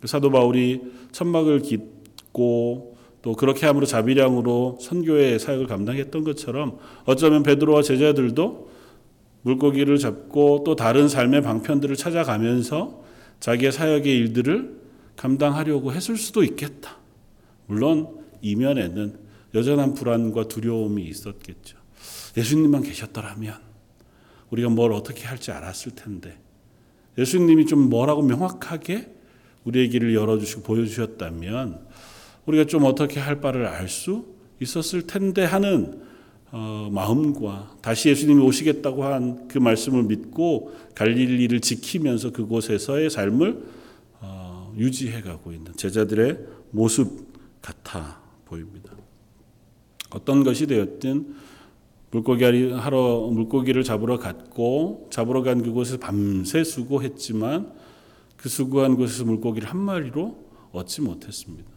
사도 0.03 0.29
바울이 0.29 0.81
천막을 1.11 1.61
깃고 1.61 2.97
또 3.21 3.33
그렇게 3.35 3.65
함으로 3.67 3.85
자비량으로 3.85 4.79
선교의 4.81 5.39
사역을 5.39 5.67
감당했던 5.67 6.23
것처럼 6.23 6.79
어쩌면 7.05 7.43
베드로와 7.43 7.81
제자들도 7.83 8.69
물고기를 9.43 9.97
잡고 9.97 10.63
또 10.65 10.75
다른 10.75 11.07
삶의 11.07 11.41
방편들을 11.41 11.95
찾아가면서 11.95 13.01
자기의 13.39 13.71
사역의 13.71 14.17
일들을 14.17 14.81
감당하려고 15.15 15.93
했을 15.93 16.17
수도 16.17 16.43
있겠다. 16.43 16.97
물론 17.67 18.07
이면에는 18.41 19.20
여전한 19.53 19.93
불안과 19.93 20.47
두려움이 20.47 21.03
있었겠죠. 21.03 21.77
예수님만 22.37 22.83
계셨더라면 22.83 23.55
우리가 24.49 24.69
뭘 24.69 24.93
어떻게 24.93 25.25
할지 25.25 25.51
알았을 25.51 25.93
텐데 25.95 26.37
예수님이 27.17 27.65
좀 27.65 27.89
뭐라고 27.89 28.21
명확하게 28.21 29.11
우리의 29.65 29.89
길을 29.89 30.13
열어주시고 30.15 30.61
보여주셨다면 30.63 31.85
우리가 32.45 32.65
좀 32.65 32.85
어떻게 32.85 33.19
할 33.19 33.41
바를 33.41 33.67
알 33.67 33.87
수 33.87 34.25
있었을 34.59 35.07
텐데 35.07 35.43
하는 35.43 36.01
어, 36.51 36.89
마음과 36.91 37.77
다시 37.81 38.09
예수님이 38.09 38.41
오시겠다고 38.43 39.03
한 39.05 39.47
그 39.47 39.57
말씀을 39.57 40.03
믿고 40.03 40.73
갈릴리를 40.95 41.59
지키면서 41.61 42.31
그곳에서의 42.31 43.09
삶을 43.09 43.63
어, 44.21 44.73
유지해가고 44.77 45.51
있는 45.51 45.73
제자들의 45.75 46.37
모습 46.71 47.61
같아 47.61 48.21
보입니다. 48.45 48.80
어떤 50.11 50.43
것이 50.43 50.67
되었든 50.67 51.35
물고기 52.11 52.43
하러 52.71 53.29
물고기를 53.31 53.83
잡으러 53.83 54.17
갔고 54.17 55.07
잡으러 55.11 55.43
간 55.43 55.63
그곳에서 55.63 55.97
밤새 55.97 56.63
수고했지만 56.63 57.73
그 58.35 58.49
수고한 58.49 58.95
곳에서 58.95 59.23
물고기를 59.25 59.69
한 59.69 59.79
마리로 59.79 60.37
얻지 60.71 61.01
못했습니다. 61.01 61.69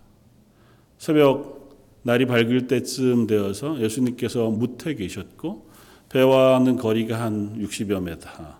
새벽 0.98 1.64
날이 2.02 2.26
밝을 2.26 2.66
때쯤 2.66 3.26
되어서 3.26 3.80
예수님께서 3.80 4.50
무태 4.50 4.94
계셨고 4.94 5.68
배와는 6.08 6.76
거리가 6.76 7.20
한 7.20 7.58
60여 7.58 8.02
메타 8.02 8.58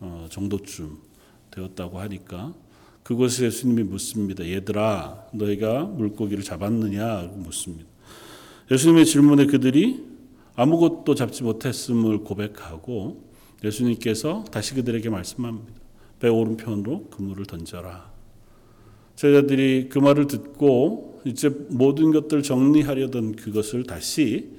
어, 0.00 0.26
정도쯤 0.30 0.98
되었다고 1.50 1.98
하니까 1.98 2.54
그곳에 3.02 3.46
예수님이 3.46 3.82
묻습니다. 3.84 4.46
얘들아, 4.46 5.26
너희가 5.32 5.84
물고기를 5.84 6.44
잡았느냐? 6.44 7.32
묻습니다. 7.34 7.88
예수님의 8.70 9.04
질문에 9.04 9.46
그들이 9.46 10.04
아무것도 10.54 11.14
잡지 11.14 11.42
못했음을 11.42 12.18
고백하고 12.20 13.30
예수님께서 13.64 14.44
다시 14.50 14.74
그들에게 14.74 15.10
말씀합니다. 15.10 15.80
배 16.20 16.28
오른편으로 16.28 17.08
그물을 17.10 17.46
던져라. 17.46 18.12
제자들이 19.16 19.88
그 19.88 19.98
말을 19.98 20.26
듣고 20.28 21.20
이제 21.24 21.48
모든 21.70 22.12
것들 22.12 22.42
정리하려던 22.42 23.36
그것을 23.36 23.84
다시 23.84 24.52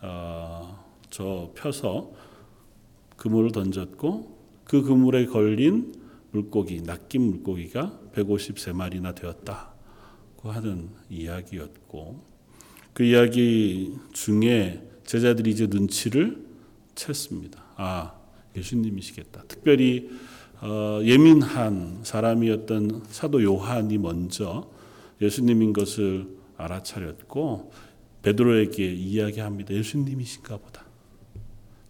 어, 0.00 0.84
저 1.10 1.50
펴서 1.54 2.12
그물을 3.16 3.50
던졌고 3.50 4.36
그 4.64 4.82
그물에 4.82 5.26
걸린 5.26 5.94
물고기, 6.30 6.82
낚인 6.82 7.22
물고기가 7.22 7.98
153마리나 8.14 9.14
되었다고 9.14 10.50
하는 10.50 10.90
이야기였고 11.10 12.35
그 12.96 13.04
이야기 13.04 13.92
중에 14.14 14.82
제자들이 15.04 15.50
이제 15.50 15.66
눈치를 15.66 16.42
챘습니다. 16.94 17.58
아, 17.76 18.14
예수님이시겠다. 18.56 19.42
특별히 19.48 20.08
어, 20.62 21.00
예민한 21.02 22.00
사람이었던 22.02 23.02
사도 23.10 23.42
요한이 23.42 23.98
먼저 23.98 24.70
예수님인 25.20 25.74
것을 25.74 26.26
알아차렸고 26.56 27.70
베드로에게 28.22 28.94
이야기합니다. 28.94 29.74
예수님이신가 29.74 30.56
보다. 30.56 30.86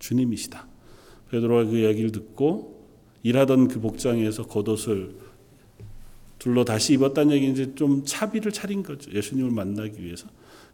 주님이시다. 0.01 0.67
베드로가 1.31 1.71
그 1.71 1.77
이야기를 1.79 2.11
듣고 2.11 2.85
일하던 3.23 3.69
그 3.69 3.81
복장에서 3.81 4.49
겉옷을 4.49 5.15
둘러 6.41 6.65
다시 6.65 6.95
입었다는 6.95 7.33
얘기는 7.37 7.53
이제 7.53 7.77
좀 7.77 8.05
차비를 8.05 8.51
차린 8.51 8.83
거죠. 8.83 9.13
예수님을 9.13 9.53
만나기 9.53 10.03
위해서. 10.03 10.27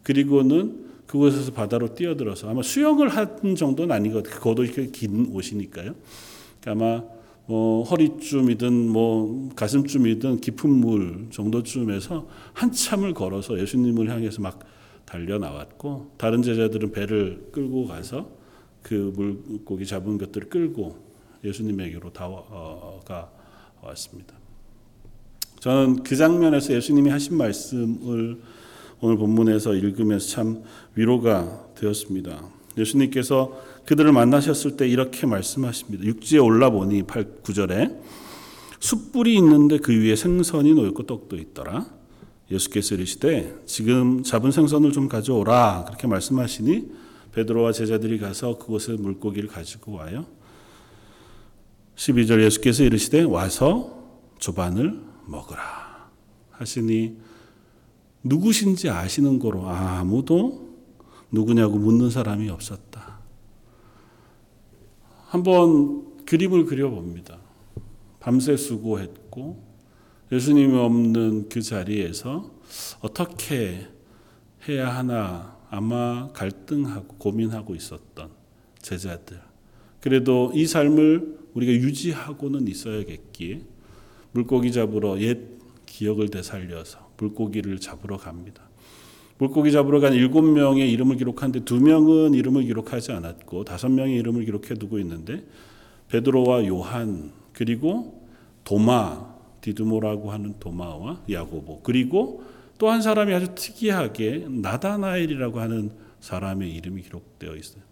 그리고는 0.03 0.91
그곳에서 1.07 1.53
바다로 1.53 1.95
뛰어들어서 1.95 2.49
아마 2.49 2.63
수영을 2.63 3.09
한 3.09 3.55
정도는 3.55 3.95
아닌 3.95 4.13
것 4.13 4.23
같아요. 4.23 4.41
겉옷이 4.41 4.93
긴 4.93 5.31
옷이니까요. 5.33 5.95
아마 6.67 7.03
뭐 7.47 7.83
허리쯤이든 7.85 8.89
뭐 8.89 9.51
가슴쯤이든 9.55 10.41
깊은 10.41 10.71
물 10.71 11.27
정도쯤에서 11.31 12.29
한참을 12.55 13.15
걸어서 13.15 13.59
예수님을 13.59 14.09
향해서 14.09 14.41
막 14.41 14.61
달려 15.05 15.39
나왔고 15.39 16.13
다른 16.17 16.43
제자들은 16.43 16.93
배를 16.93 17.49
끌고 17.53 17.87
가서 17.87 18.31
그 18.83 19.13
물고기 19.15 19.85
잡은 19.85 20.19
것들을 20.19 20.49
끌고 20.49 20.97
예수님에게로 21.45 22.13
다가 22.13 23.31
왔습니다. 23.83 24.35
저는 25.61 26.03
그 26.03 26.17
장면에서 26.17 26.73
예수님이 26.73 27.11
하신 27.11 27.37
말씀을 27.37 28.41
오늘 29.05 29.17
본문에서 29.17 29.75
읽으면서 29.75 30.29
참 30.29 30.63
위로가 30.95 31.67
되었습니다. 31.75 32.41
예수님께서 32.79 33.61
그들을 33.85 34.13
만나셨을 34.13 34.77
때 34.77 34.87
이렇게 34.87 35.27
말씀하십니다. 35.27 36.05
육지에 36.05 36.39
올라보니 36.39 37.03
8, 37.03 37.43
9절에 37.43 38.01
숯불이 38.79 39.35
있는데 39.39 39.79
그 39.79 39.93
위에 39.93 40.15
생선이 40.15 40.75
놓였고 40.75 41.03
떡도 41.07 41.37
있더라. 41.37 41.87
예수께서 42.49 42.95
이르시되 42.95 43.63
지금 43.67 44.23
잡은 44.23 44.53
생선을 44.53 44.93
좀 44.93 45.09
가져오라 45.09 45.85
그렇게 45.87 46.07
말씀하시니 46.07 46.93
베드로와 47.33 47.73
제자들이 47.73 48.21
가서 48.21 48.57
그곳에 48.57 48.93
물고기를 48.93 49.49
가지고 49.49 49.95
와요. 49.95 50.27
12절 51.97 52.41
예수께서 52.45 52.85
이르시되 52.85 53.23
와서 53.23 53.99
조반을 54.39 55.01
먹으라 55.27 56.09
하시니 56.53 57.17
누구신지 58.25 58.89
아시는 58.89 59.39
거로 59.39 59.69
아무도 59.69 60.73
누구냐고 61.31 61.79
묻는 61.79 62.11
사람이 62.11 62.49
없었다. 62.51 63.21
한번 65.27 66.25
그림을 66.27 66.67
그려봅니다. 66.67 67.39
밤새 68.21 68.57
수고했고 68.57 69.63
예수님이 70.31 70.79
없는 70.79 71.49
그 71.49 71.63
자리에서 71.63 72.51
어떻게 73.01 73.89
해야 74.69 74.95
하나 74.95 75.57
아마 75.71 76.31
갈등하고 76.33 77.17
고민하고 77.17 77.75
있었던 77.75 78.31
제자들. 78.81 79.41
그래도 80.01 80.53
이 80.55 80.67
삶을 80.67 81.39
우리가 81.55 81.73
유지하고는 81.73 82.69
있어야겠기에 82.69 83.63
물고기 84.33 84.73
잡으러 84.73 85.21
옛 85.21 85.39
기억을 85.87 86.29
되살려서 86.29 87.02
물고기를 87.23 87.79
잡으러 87.79 88.17
갑니다. 88.17 88.63
물고기 89.39 89.73
잡으러 89.73 90.01
간 90.01 90.13
일곱 90.13 90.43
명의 90.43 90.91
이름을 90.93 91.17
기록하는데 91.17 91.65
두 91.65 91.81
명은 91.81 92.35
이름을 92.35 92.65
기록하지 92.65 93.13
않았고 93.13 93.65
다섯 93.65 93.89
명의 93.89 94.17
이름을 94.19 94.45
기록해 94.45 94.75
두고 94.75 94.99
있는데 94.99 95.45
베드로와 96.09 96.67
요한 96.67 97.33
그리고 97.53 98.27
도마 98.65 99.33
디드모라고 99.61 100.31
하는 100.31 100.55
도마와 100.59 101.23
야고보 101.31 101.81
그리고 101.83 102.45
또 102.79 102.91
한 102.91 103.01
사람이 103.01 103.33
아주 103.33 103.55
특이하게 103.55 104.47
나다나엘이라고 104.49 105.61
하는 105.61 105.91
사람의 106.21 106.73
이름이 106.75 107.03
기록되어 107.03 107.55
있어요. 107.55 107.83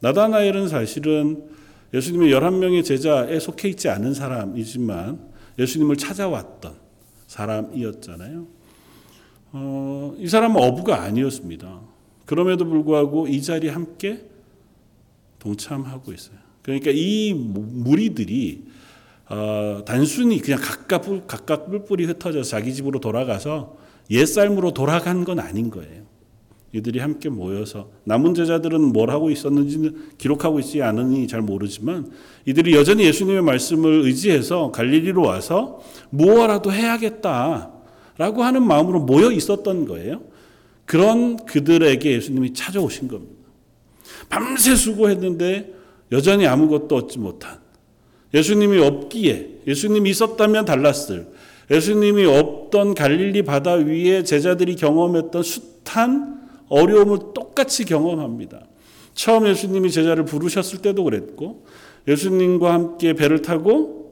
나다나엘은 0.00 0.68
사실은 0.68 1.48
예수님의 1.92 2.30
11명의 2.32 2.84
제자에 2.84 3.40
속해 3.40 3.68
있지 3.70 3.88
않은 3.88 4.14
사람이지만 4.14 5.18
예수님을 5.58 5.96
찾아왔던 5.96 6.74
사람이었잖아요. 7.26 8.55
어, 9.58 10.14
이 10.18 10.28
사람은 10.28 10.62
어부가 10.62 11.02
아니었습니다. 11.02 11.80
그럼에도 12.26 12.66
불구하고 12.66 13.26
이 13.26 13.40
자리에 13.40 13.70
함께 13.70 14.24
동참하고 15.38 16.12
있어요. 16.12 16.36
그러니까 16.60 16.90
이 16.92 17.32
무리들이 17.34 18.64
어, 19.28 19.82
단순히 19.86 20.40
그냥 20.40 20.60
각각, 20.62 21.26
각각 21.26 21.70
뿔뿔이 21.70 22.04
흩어져서 22.04 22.48
자기 22.48 22.74
집으로 22.74 23.00
돌아가서 23.00 23.76
옛삶으로 24.10 24.72
돌아간 24.72 25.24
건 25.24 25.40
아닌 25.40 25.70
거예요. 25.70 26.04
이들이 26.72 26.98
함께 26.98 27.30
모여서 27.30 27.90
남은 28.04 28.34
제자들은 28.34 28.92
뭘 28.92 29.10
하고 29.10 29.30
있었는지는 29.30 30.16
기록하고 30.18 30.60
있지 30.60 30.82
않으니 30.82 31.26
잘 31.26 31.40
모르지만 31.40 32.10
이들이 32.44 32.74
여전히 32.74 33.04
예수님의 33.04 33.42
말씀을 33.42 34.02
의지해서 34.04 34.72
갈릴리로 34.72 35.22
와서 35.22 35.80
무엇라도 36.10 36.72
해야겠다 36.72 37.75
라고 38.18 38.42
하는 38.44 38.62
마음으로 38.62 39.00
모여 39.00 39.30
있었던 39.30 39.86
거예요. 39.86 40.22
그런 40.84 41.36
그들에게 41.36 42.10
예수님이 42.12 42.54
찾아오신 42.54 43.08
겁니다. 43.08 43.34
밤새 44.28 44.74
수고했는데 44.74 45.74
여전히 46.12 46.46
아무것도 46.46 46.94
얻지 46.96 47.18
못한 47.18 47.58
예수님이 48.32 48.78
없기에 48.78 49.62
예수님이 49.66 50.10
있었다면 50.10 50.64
달랐을 50.64 51.26
예수님이 51.70 52.24
없던 52.26 52.94
갈릴리 52.94 53.42
바다 53.42 53.72
위에 53.72 54.22
제자들이 54.22 54.76
경험했던 54.76 55.42
숱한 55.42 56.36
어려움을 56.68 57.18
똑같이 57.34 57.84
경험합니다. 57.84 58.60
처음 59.14 59.48
예수님이 59.48 59.90
제자를 59.90 60.24
부르셨을 60.24 60.80
때도 60.80 61.04
그랬고 61.04 61.64
예수님과 62.06 62.72
함께 62.72 63.14
배를 63.14 63.42
타고 63.42 64.05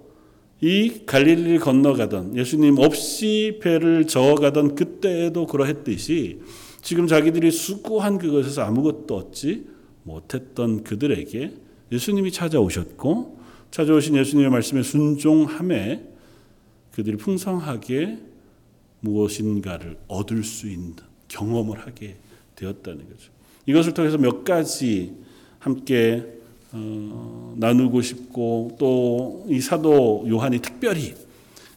이 0.65 1.05
갈릴리를 1.05 1.59
건너가던 1.59 2.39
예수님 2.39 2.79
없이 2.79 3.59
배를 3.61 4.07
저어가던 4.07 4.77
그때에도 4.77 5.45
그러했듯이 5.45 6.41
지금 6.81 7.07
자기들이 7.07 7.51
수고한 7.51 8.17
그것에서 8.17 8.63
아무것도 8.63 9.15
얻지 9.15 9.67
못했던 10.05 10.83
그들에게 10.83 11.53
예수님이 11.93 12.33
찾아오셨고 12.33 13.39
찾아오신 13.73 14.17
예수님의 14.17 14.51
말씀에 14.51 14.83
순종함에 14.83 16.03
그들이 16.93 17.19
풍성하게 17.19 18.21
무엇인가를 19.01 19.99
얻을 20.09 20.45
수 20.45 20.71
있는 20.71 20.95
경험을 21.29 21.81
하게 21.81 22.17
되었다는 22.57 23.07
거죠. 23.11 23.31
이것을 23.67 23.93
통해서 23.93 24.17
몇 24.17 24.45
가지 24.45 25.13
함께 25.59 26.34
어, 26.75 27.55
나누고 27.57 28.03
싶고 28.03 28.77
또 28.79 29.35
이 29.49 29.61
사도 29.61 30.25
요한이 30.29 30.61
특별히 30.61 31.15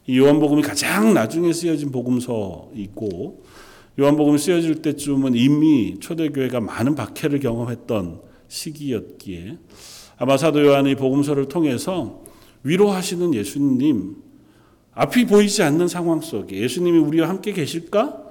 이 0.05 0.17
요한복음이 0.17 0.61
가장 0.61 1.13
나중에 1.13 1.51
쓰여진 1.51 1.91
복음서이고 1.91 3.43
요한복음이 3.99 4.37
쓰여질 4.37 4.81
때쯤은 4.81 5.35
이미 5.35 5.99
초대교회가 5.99 6.61
많은 6.61 6.95
박해를 6.95 7.39
경험했던 7.39 8.21
시기였기에 8.47 9.57
아마 10.17 10.37
사도 10.37 10.65
요한이 10.65 10.95
복음서를 10.95 11.47
통해서 11.49 12.23
위로하시는 12.63 13.33
예수님 13.33 14.15
앞이 14.93 15.25
보이지 15.25 15.61
않는 15.63 15.87
상황 15.87 16.21
속에 16.21 16.57
예수님이 16.57 16.97
우리와 16.99 17.29
함께 17.29 17.51
계실까? 17.51 18.23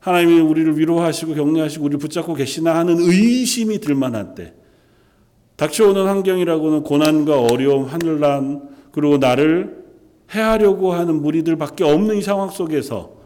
하나님이 0.00 0.40
우리를 0.40 0.78
위로하시고 0.78 1.34
격려하시고 1.34 1.84
우리를 1.84 1.98
붙잡고 1.98 2.34
계시나 2.34 2.74
하는 2.74 2.98
의심이 2.98 3.78
들 3.80 3.94
만한 3.94 4.34
때 4.34 4.54
닥쳐오는 5.60 6.06
환경이라고는 6.06 6.84
고난과 6.84 7.42
어려움, 7.42 7.84
하늘난 7.84 8.70
그리고 8.92 9.18
나를 9.18 9.84
해하려고 10.34 10.94
하는 10.94 11.20
무리들밖에 11.20 11.84
없는 11.84 12.16
이 12.16 12.22
상황 12.22 12.48
속에서 12.48 13.20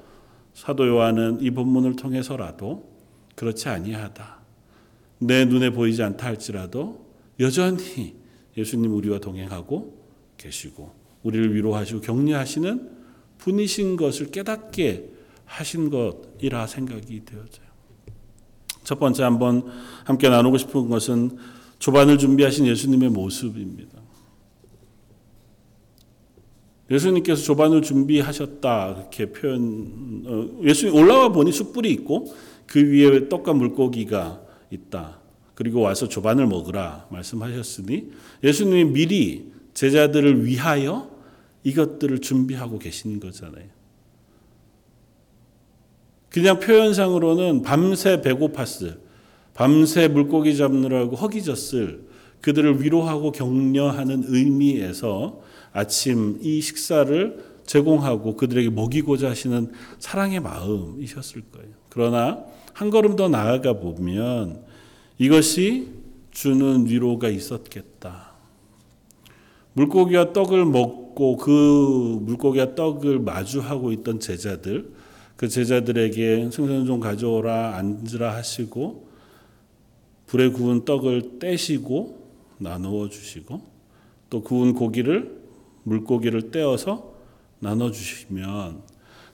사도 0.52 0.88
요한은 0.88 1.38
이 1.42 1.52
본문을 1.52 1.94
통해서라도 1.94 2.90
그렇지 3.36 3.68
아니하다. 3.68 4.40
내 5.20 5.44
눈에 5.44 5.70
보이지 5.70 6.02
않다 6.02 6.26
할지라도 6.26 7.06
여전히 7.38 8.16
예수님 8.56 8.92
우리와 8.92 9.20
동행하고 9.20 9.96
계시고 10.36 10.92
우리를 11.22 11.54
위로하시고 11.54 12.00
격려하시는 12.00 12.90
분이신 13.38 13.94
것을 13.94 14.32
깨닫게 14.32 15.08
하신 15.44 15.88
것이라 15.88 16.66
생각이 16.66 17.24
되어져요. 17.24 17.64
첫 18.82 18.98
번째 18.98 19.22
한번 19.22 19.66
함께 20.02 20.28
나누고 20.28 20.58
싶은 20.58 20.88
것은 20.88 21.53
조반을 21.78 22.18
준비하신 22.18 22.66
예수님의 22.66 23.10
모습입니다. 23.10 23.98
예수님께서 26.90 27.42
조반을 27.42 27.82
준비하셨다 27.82 28.94
그렇게 28.94 29.32
표현. 29.32 30.24
어, 30.26 30.62
예수님 30.62 30.94
올라와 30.94 31.30
보니 31.30 31.52
숯불이 31.52 31.90
있고 31.92 32.32
그 32.66 32.80
위에 32.80 33.28
떡과 33.28 33.54
물고기가 33.54 34.42
있다. 34.70 35.20
그리고 35.54 35.80
와서 35.80 36.08
조반을 36.08 36.46
먹으라 36.46 37.06
말씀하셨으니 37.10 38.10
예수님이 38.42 38.84
미리 38.92 39.52
제자들을 39.72 40.44
위하여 40.44 41.10
이것들을 41.62 42.20
준비하고 42.20 42.78
계신 42.78 43.20
거잖아요. 43.20 43.66
그냥 46.28 46.58
표현상으로는 46.58 47.62
밤새 47.62 48.20
배고팠을, 48.20 48.98
밤새 49.54 50.08
물고기 50.08 50.56
잡느라고 50.56 51.16
허기졌을 51.16 52.04
그들을 52.40 52.82
위로하고 52.82 53.32
격려하는 53.32 54.24
의미에서 54.26 55.40
아침 55.72 56.38
이 56.42 56.60
식사를 56.60 57.54
제공하고 57.64 58.36
그들에게 58.36 58.70
먹이고자 58.70 59.30
하시는 59.30 59.72
사랑의 59.98 60.40
마음이셨을 60.40 61.42
거예요. 61.52 61.70
그러나 61.88 62.44
한 62.74 62.90
걸음 62.90 63.16
더 63.16 63.28
나아가 63.28 63.74
보면 63.74 64.62
이것이 65.18 65.88
주는 66.30 66.86
위로가 66.86 67.28
있었겠다. 67.28 68.32
물고기와 69.72 70.32
떡을 70.32 70.64
먹고 70.66 71.36
그 71.36 72.18
물고기와 72.22 72.74
떡을 72.74 73.20
마주하고 73.20 73.92
있던 73.92 74.20
제자들, 74.20 74.92
그 75.36 75.48
제자들에게 75.48 76.50
생선 76.50 76.86
좀 76.86 77.00
가져오라 77.00 77.76
앉으라 77.76 78.34
하시고 78.34 79.08
불에 80.26 80.48
구운 80.48 80.84
떡을 80.84 81.38
떼시고 81.38 82.24
나누어 82.58 83.08
주시고 83.08 83.62
또 84.30 84.42
구운 84.42 84.74
고기를 84.74 85.42
물고기를 85.84 86.50
떼어서 86.50 87.14
나눠 87.58 87.90
주시면 87.90 88.82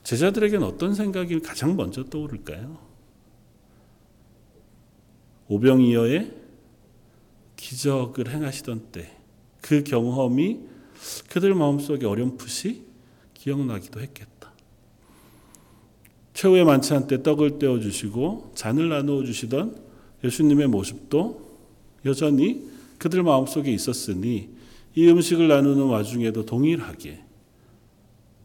제자들에게는 0.03 0.67
어떤 0.67 0.95
생각이 0.95 1.41
가장 1.41 1.77
먼저 1.77 2.05
떠오를까요? 2.05 2.79
오병이어의 5.49 6.33
기적을 7.57 8.29
행하시던 8.31 8.89
때 8.93 9.21
그 9.61 9.85
경험이 9.85 10.61
그들 11.29 11.55
마음속에 11.55 12.07
어렴풋이 12.07 12.85
기억나기도 13.35 14.01
했겠다. 14.01 14.53
최후의 16.35 16.65
만찬 16.65 17.07
때 17.07 17.23
떡을 17.23 17.59
떼어 17.59 17.81
주시고 17.81 18.53
잔을 18.55 18.89
나누어 18.89 19.25
주시던 19.25 19.90
예수님의 20.25 20.69
모습도 20.69 21.51
여전히 22.05 22.69
그들 22.99 23.23
마음속에 23.23 23.73
있었으니 23.73 24.51
이 24.95 25.09
음식을 25.09 25.49
나누는 25.49 25.85
와중에도 25.87 26.45
동일하게 26.45 27.21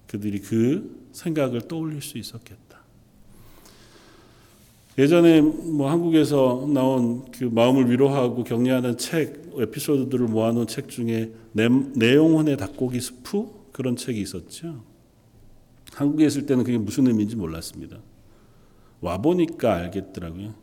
그들이 0.07 0.39
그 0.39 1.07
생각을 1.11 1.67
떠올릴 1.67 2.01
수 2.01 2.17
있었겠다. 2.17 2.65
예전에 4.97 5.41
뭐 5.41 5.89
한국에서 5.89 6.69
나온 6.73 7.29
그 7.31 7.43
마음을 7.43 7.89
위로하고 7.89 8.43
격려하는 8.45 8.97
책 8.97 9.51
에피소드들을 9.57 10.27
모아놓은 10.27 10.67
책 10.67 10.87
중에 10.87 11.33
내용혼의 11.53 12.55
닭고기 12.57 13.01
스프 13.01 13.47
그런 13.73 13.97
책이 13.97 14.21
있었죠. 14.21 14.83
한국에 15.91 16.25
있을 16.25 16.45
때는 16.45 16.63
그게 16.63 16.77
무슨 16.77 17.07
의미인지 17.07 17.35
몰랐습니다. 17.35 17.97
와 19.01 19.17
보니까 19.17 19.75
알겠더라고요. 19.75 20.53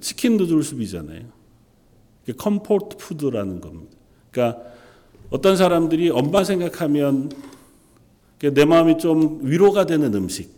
chicken 0.00 0.36
noodle 0.36 0.62
soup이잖아요. 0.62 1.22
comfort 2.36 2.96
food라는 2.98 3.60
겁니다. 3.60 3.96
그러니까 4.30 4.62
어떤 5.30 5.56
사람들이 5.56 6.10
엄마 6.10 6.44
생각하면 6.44 7.30
내 8.38 8.64
마음이 8.64 8.98
좀 8.98 9.40
위로가 9.42 9.86
되는 9.86 10.12
음식. 10.14 10.50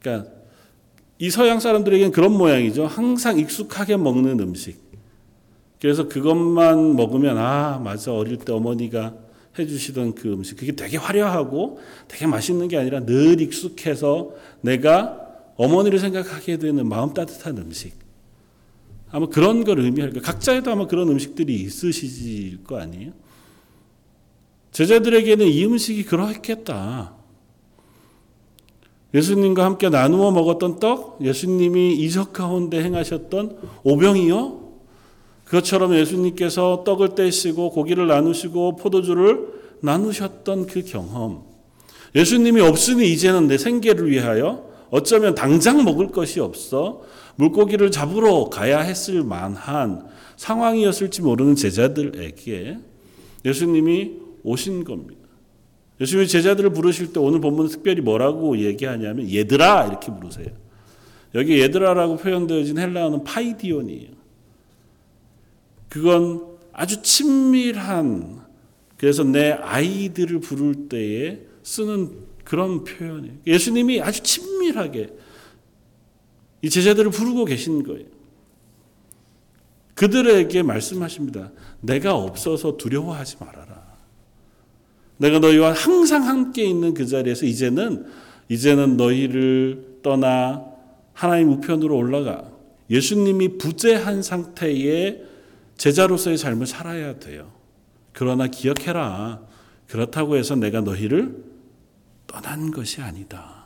그러니까 0.00 0.30
이 1.18 1.30
서양 1.30 1.60
사람들에게는 1.60 2.12
그런 2.12 2.32
모양이죠. 2.32 2.86
항상 2.86 3.38
익숙하게 3.38 3.96
먹는 3.96 4.40
음식. 4.40 4.78
그래서 5.80 6.08
그것만 6.08 6.96
먹으면 6.96 7.38
아 7.38 7.80
맞아 7.82 8.12
어릴 8.12 8.38
때 8.38 8.52
어머니가 8.52 9.14
해주시던 9.58 10.14
그 10.14 10.32
음식 10.32 10.56
그게 10.56 10.72
되게 10.72 10.96
화려하고 10.96 11.80
되게 12.06 12.26
맛있는 12.26 12.68
게 12.68 12.76
아니라 12.76 13.00
늘 13.04 13.40
익숙해서 13.40 14.34
내가 14.60 15.26
어머니를 15.56 15.98
생각하게 15.98 16.58
되는 16.58 16.88
마음 16.88 17.14
따뜻한 17.14 17.58
음식 17.58 17.92
아마 19.10 19.26
그런 19.26 19.64
걸 19.64 19.80
의미할 19.80 20.10
거예요. 20.10 20.22
각자에도 20.22 20.70
아마 20.70 20.86
그런 20.86 21.08
음식들이 21.08 21.54
있으실 21.54 22.64
거 22.64 22.78
아니에요? 22.78 23.12
제자들에게는 24.72 25.46
이 25.46 25.64
음식이 25.64 26.04
그러했겠다. 26.04 27.14
예수님과 29.14 29.64
함께 29.64 29.88
나누어 29.88 30.30
먹었던 30.30 30.80
떡, 30.80 31.18
예수님이 31.22 31.94
이적 31.94 32.34
가운데 32.34 32.82
행하셨던 32.82 33.58
오병이요. 33.82 34.68
그것처럼 35.46 35.94
예수님께서 35.94 36.84
떡을 36.84 37.14
떼시고 37.14 37.70
고기를 37.70 38.06
나누시고 38.06 38.76
포도주를 38.76 39.48
나누셨던 39.80 40.66
그 40.66 40.82
경험. 40.82 41.44
예수님이 42.14 42.60
없으니 42.60 43.10
이제는 43.12 43.46
내 43.46 43.56
생계를 43.56 44.10
위하여 44.10 44.68
어쩌면 44.90 45.34
당장 45.34 45.84
먹을 45.84 46.08
것이 46.08 46.40
없어 46.40 47.02
물고기를 47.38 47.92
잡으러 47.92 48.48
가야 48.50 48.80
했을 48.80 49.22
만한 49.22 50.06
상황이었을지 50.36 51.22
모르는 51.22 51.54
제자들에게 51.54 52.78
예수님이 53.44 54.12
오신 54.42 54.84
겁니다. 54.84 55.22
예수님이 56.00 56.28
제자들을 56.28 56.70
부르실 56.70 57.12
때 57.12 57.20
오늘 57.20 57.40
본문 57.40 57.68
특별히 57.68 58.00
뭐라고 58.00 58.58
얘기하냐면 58.58 59.30
얘들아 59.30 59.86
이렇게 59.86 60.12
부르세요. 60.12 60.48
여기 61.34 61.60
얘들아라고 61.60 62.16
표현되어진 62.16 62.78
헬라어는 62.78 63.22
파이디온이에요. 63.24 64.10
그건 65.88 66.44
아주 66.72 67.02
친밀한 67.02 68.40
그래서 68.96 69.22
내 69.22 69.52
아이들을 69.52 70.40
부를 70.40 70.88
때에 70.88 71.40
쓰는 71.62 72.10
그런 72.42 72.82
표현이에요. 72.82 73.34
예수님이 73.46 74.00
아주 74.00 74.22
친밀하게 74.22 75.10
이 76.62 76.70
제자들을 76.70 77.10
부르고 77.10 77.44
계신 77.44 77.82
거예요. 77.82 78.06
그들에게 79.94 80.62
말씀하십니다. 80.62 81.50
내가 81.80 82.14
없어서 82.14 82.76
두려워하지 82.76 83.36
말아라. 83.40 83.88
내가 85.16 85.40
너희와 85.40 85.72
항상 85.72 86.26
함께 86.26 86.64
있는 86.64 86.94
그 86.94 87.06
자리에서 87.06 87.46
이제는 87.46 88.06
이제는 88.48 88.96
너희를 88.96 89.98
떠나 90.02 90.64
하나님 91.12 91.50
우편으로 91.50 91.96
올라가 91.96 92.48
예수님이 92.90 93.58
부재한 93.58 94.22
상태의 94.22 95.24
제자로서의 95.76 96.38
삶을 96.38 96.66
살아야 96.66 97.18
돼요. 97.18 97.52
그러나 98.12 98.46
기억해라. 98.46 99.42
그렇다고 99.88 100.36
해서 100.36 100.54
내가 100.54 100.80
너희를 100.80 101.44
떠난 102.26 102.70
것이 102.70 103.00
아니다. 103.00 103.57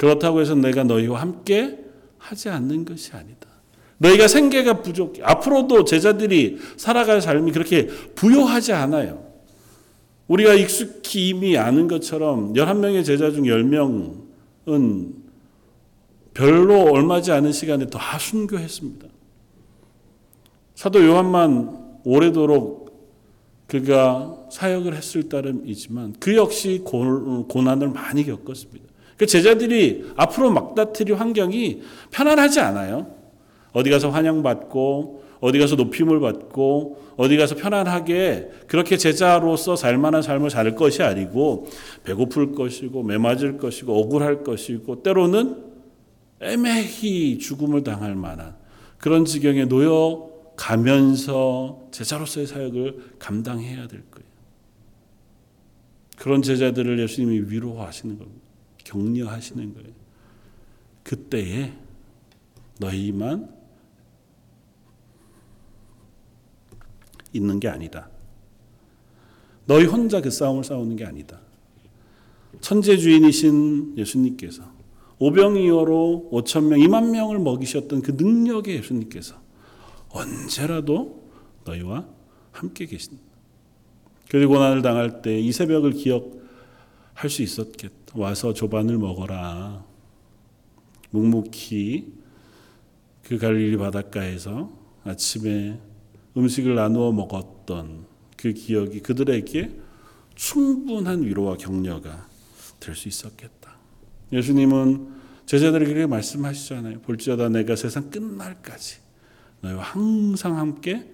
그렇다고 0.00 0.40
해서 0.40 0.54
내가 0.54 0.82
너희와 0.82 1.20
함께 1.20 1.78
하지 2.16 2.48
않는 2.48 2.86
것이 2.86 3.12
아니다. 3.12 3.46
너희가 3.98 4.28
생계가 4.28 4.80
부족해. 4.80 5.20
앞으로도 5.22 5.84
제자들이 5.84 6.56
살아갈 6.78 7.20
삶이 7.20 7.52
그렇게 7.52 7.86
부요하지 8.14 8.72
않아요. 8.72 9.22
우리가 10.26 10.54
익숙히 10.54 11.28
이미 11.28 11.58
아는 11.58 11.86
것처럼 11.86 12.54
11명의 12.54 13.04
제자 13.04 13.30
중 13.30 13.44
10명은 13.44 15.12
별로 16.32 16.80
얼마지 16.84 17.32
않은 17.32 17.52
시간에 17.52 17.84
다 17.88 18.18
순교했습니다. 18.18 19.06
사도 20.76 21.04
요한만 21.04 21.98
오래도록 22.04 22.88
그가 23.66 24.34
사역을 24.50 24.96
했을 24.96 25.28
따름이지만 25.28 26.14
그 26.18 26.36
역시 26.36 26.80
고난을 26.86 27.90
많이 27.90 28.24
겪었습니다. 28.24 28.88
그 29.20 29.26
제자들이 29.26 30.12
앞으로 30.16 30.50
막다트릴 30.50 31.14
환경이 31.14 31.82
편안하지 32.10 32.60
않아요. 32.60 33.16
어디 33.72 33.90
가서 33.90 34.08
환영받고 34.08 35.24
어디 35.40 35.58
가서 35.58 35.76
높임을 35.76 36.20
받고 36.20 37.02
어디 37.18 37.36
가서 37.36 37.54
편안하게 37.54 38.48
그렇게 38.66 38.96
제자로서 38.96 39.76
살만한 39.76 40.22
삶을 40.22 40.48
살 40.48 40.74
것이 40.74 41.02
아니고 41.02 41.66
배고플 42.04 42.52
것이고 42.52 43.02
매맞을 43.02 43.58
것이고 43.58 43.94
억울할 43.94 44.42
것이고 44.42 45.02
때로는 45.02 45.64
애매히 46.40 47.36
죽음을 47.36 47.84
당할 47.84 48.14
만한 48.14 48.56
그런 48.96 49.26
지경에 49.26 49.66
놓여 49.66 50.30
가면서 50.56 51.88
제자로서의 51.90 52.46
사역을 52.46 53.16
감당해야 53.18 53.86
될 53.86 54.00
거예요. 54.10 54.30
그런 56.16 56.40
제자들을 56.40 56.98
예수님이 57.00 57.50
위로하시는 57.50 58.18
겁니다. 58.18 58.49
격려하시는 58.90 59.74
거예요. 59.74 59.88
그때에 61.04 61.72
너희만 62.80 63.54
있는 67.32 67.60
게 67.60 67.68
아니다. 67.68 68.08
너희 69.66 69.84
혼자 69.84 70.20
그 70.20 70.30
싸움을 70.30 70.64
싸우는 70.64 70.96
게 70.96 71.04
아니다. 71.04 71.40
천재 72.60 72.96
주인이신 72.96 73.96
예수님께서 73.96 74.64
오병이어로 75.18 76.30
5천 76.32 76.64
명, 76.64 76.78
2만 76.80 77.10
명을 77.10 77.38
먹이셨던 77.38 78.02
그 78.02 78.12
능력의 78.12 78.74
예수님께서 78.76 79.40
언제라도 80.08 81.30
너희와 81.64 82.08
함께 82.50 82.86
계신다. 82.86 83.22
그리고 84.28 84.54
고난을 84.54 84.82
당할 84.82 85.22
때 85.22 85.38
이 85.38 85.52
새벽을 85.52 85.92
기억 85.92 86.39
할 87.20 87.28
수 87.28 87.42
있었겠다. 87.42 88.14
와서 88.14 88.54
조반을 88.54 88.96
먹어라. 88.96 89.84
묵묵히 91.10 92.14
그 93.22 93.36
갈릴리 93.36 93.76
바닷가에서 93.76 94.72
아침에 95.04 95.78
음식을 96.34 96.74
나누어 96.74 97.12
먹었던 97.12 98.06
그 98.38 98.54
기억이 98.54 99.00
그들에게 99.00 99.70
충분한 100.34 101.22
위로와 101.24 101.58
격려가 101.58 102.26
될 102.78 102.94
수 102.94 103.08
있었겠다. 103.08 103.76
예수님은 104.32 105.08
제자들에게 105.44 106.06
말씀하시잖아요. 106.06 107.00
볼지어다 107.02 107.50
내가 107.50 107.76
세상 107.76 108.08
끝날까지 108.08 108.96
너희와 109.60 109.82
항상 109.82 110.56
함께 110.56 111.12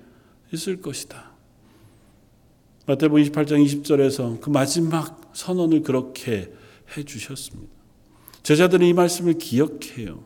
있을 0.52 0.80
것이다. 0.80 1.32
마태복음 2.86 3.24
28장 3.24 3.64
20절에서 3.66 4.40
그 4.40 4.50
마지막 4.50 5.25
선언을 5.36 5.82
그렇게 5.82 6.50
해 6.96 7.02
주셨습니다. 7.04 7.70
제자들은 8.42 8.86
이 8.86 8.92
말씀을 8.94 9.34
기억해요. 9.34 10.24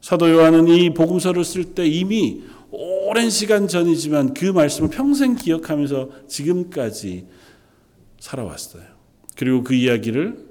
사도 0.00 0.30
요한은 0.30 0.66
이 0.68 0.92
복음서를 0.92 1.44
쓸 1.44 1.74
때 1.74 1.86
이미 1.86 2.42
오랜 2.70 3.30
시간 3.30 3.68
전이지만 3.68 4.34
그 4.34 4.46
말씀을 4.46 4.90
평생 4.90 5.36
기억하면서 5.36 6.26
지금까지 6.26 7.26
살아왔어요. 8.18 8.84
그리고 9.36 9.62
그 9.62 9.74
이야기를 9.74 10.48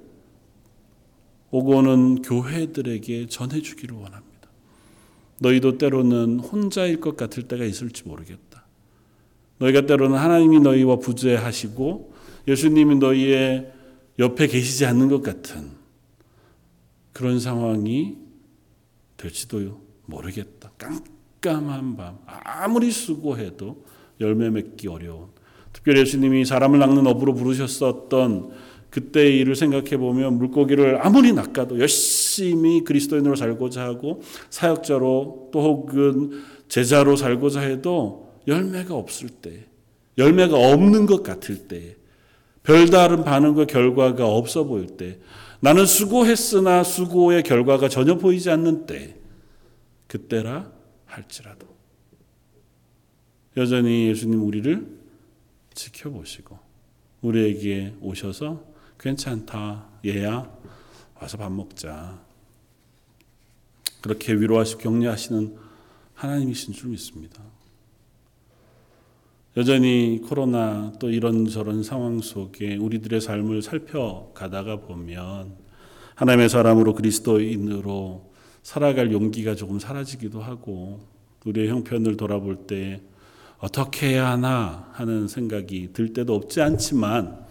오고 1.51 1.77
오는 1.77 2.21
교회들에게 2.21 3.27
전해주기를 3.27 3.95
원합니다. 3.95 4.49
너희도 5.39 5.77
때로는 5.77 6.39
혼자일 6.39 7.01
것 7.01 7.17
같을 7.17 7.43
때가 7.43 7.65
있을지 7.65 8.03
모르겠다. 8.05 8.65
너희가 9.59 9.85
때로는 9.85 10.17
하나님이 10.17 10.61
너희와 10.61 10.97
부재하시고 10.97 12.16
예수님이 12.47 12.95
너희의 12.95 13.71
옆에 14.19 14.47
계시지 14.47 14.85
않는 14.85 15.09
것 15.09 15.21
같은 15.21 15.71
그런 17.13 17.39
상황이 17.39 18.15
될지도 19.17 19.81
모르겠다. 20.05 20.71
깜깜한 20.77 21.97
밤, 21.97 22.19
아무리 22.25 22.91
수고해도 22.91 23.83
열매 24.21 24.49
맺기 24.49 24.87
어려운. 24.87 25.27
특별히 25.73 26.01
예수님이 26.01 26.45
사람을 26.45 26.79
낚는 26.79 27.05
어부로 27.05 27.33
부르셨었던 27.33 28.51
그때의 28.89 29.37
일을 29.39 29.55
생각해 29.55 29.97
보면 29.97 30.37
물고기를 30.37 31.05
아무리 31.05 31.33
낚아도 31.33 31.79
열심히 31.79 32.83
그리스도인으로 32.83 33.35
살고자 33.35 33.83
하고 33.83 34.21
사역자로 34.49 35.49
또 35.51 35.61
혹은 35.61 36.41
제자로 36.67 37.15
살고자 37.15 37.61
해도 37.61 38.31
열매가 38.47 38.95
없을 38.95 39.29
때, 39.29 39.65
열매가 40.17 40.57
없는 40.57 41.05
것 41.05 41.21
같을 41.21 41.67
때, 41.67 41.97
별다른 42.67 43.23
반응과 43.23 43.63
결과가 43.63 44.27
없어 44.27 44.65
보일 44.65 44.97
때, 44.97 45.17
나는 45.61 45.85
수고했으나 45.85 46.83
수고의 46.83 47.43
결과가 47.43 47.87
전혀 47.87 48.17
보이지 48.17 48.49
않는 48.49 48.85
때, 48.85 49.15
그때라 50.07 50.69
할지라도 51.05 51.65
여전히 53.55 54.09
예수님 54.09 54.45
우리를 54.45 54.85
지켜보시고 55.75 56.59
우리에게 57.21 57.95
오셔서 58.01 58.61
괜찮다 58.99 59.87
얘야 60.05 60.51
와서 61.15 61.37
밥 61.37 61.51
먹자 61.51 62.19
그렇게 64.01 64.33
위로하시고 64.33 64.81
격려하시는 64.81 65.57
하나님이신 66.15 66.73
줄 66.73 66.89
믿습니다. 66.89 67.41
여전히 69.57 70.21
코로나 70.23 70.93
또 70.99 71.09
이런저런 71.09 71.81
상황 71.81 72.21
속에 72.21 72.75
우리들의 72.75 73.19
삶을 73.19 73.63
살펴가다가 73.63 74.81
보면 74.81 75.55
하나님의 76.13 76.47
사람으로 76.47 76.93
그리스도인으로 76.93 78.31
살아갈 78.61 79.11
용기가 79.11 79.55
조금 79.55 79.79
사라지기도 79.79 80.41
하고 80.41 80.99
우리의 81.43 81.69
형편을 81.69 82.17
돌아볼 82.17 82.67
때 82.67 83.01
어떻게 83.57 84.09
해야 84.09 84.29
하나 84.29 84.91
하는 84.93 85.27
생각이 85.27 85.89
들 85.91 86.13
때도 86.13 86.35
없지 86.35 86.61
않지만 86.61 87.43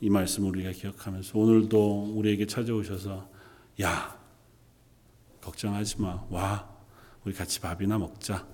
이 0.00 0.10
말씀 0.10 0.44
우리가 0.44 0.72
기억하면서 0.72 1.38
오늘도 1.38 2.14
우리에게 2.16 2.46
찾아오셔서 2.46 3.28
야 3.82 4.18
걱정하지 5.40 6.02
마. 6.02 6.20
와 6.30 6.68
우리 7.24 7.32
같이 7.32 7.60
밥이나 7.60 7.96
먹자. 7.96 8.44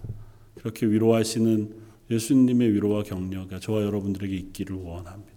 그렇게 0.57 0.85
위로하시는 0.85 1.84
예수님의 2.11 2.73
위로와 2.75 3.03
격려가 3.03 3.59
저와 3.61 3.83
여러분들에게 3.83 4.35
있기를 4.37 4.77
원합니다. 4.77 5.33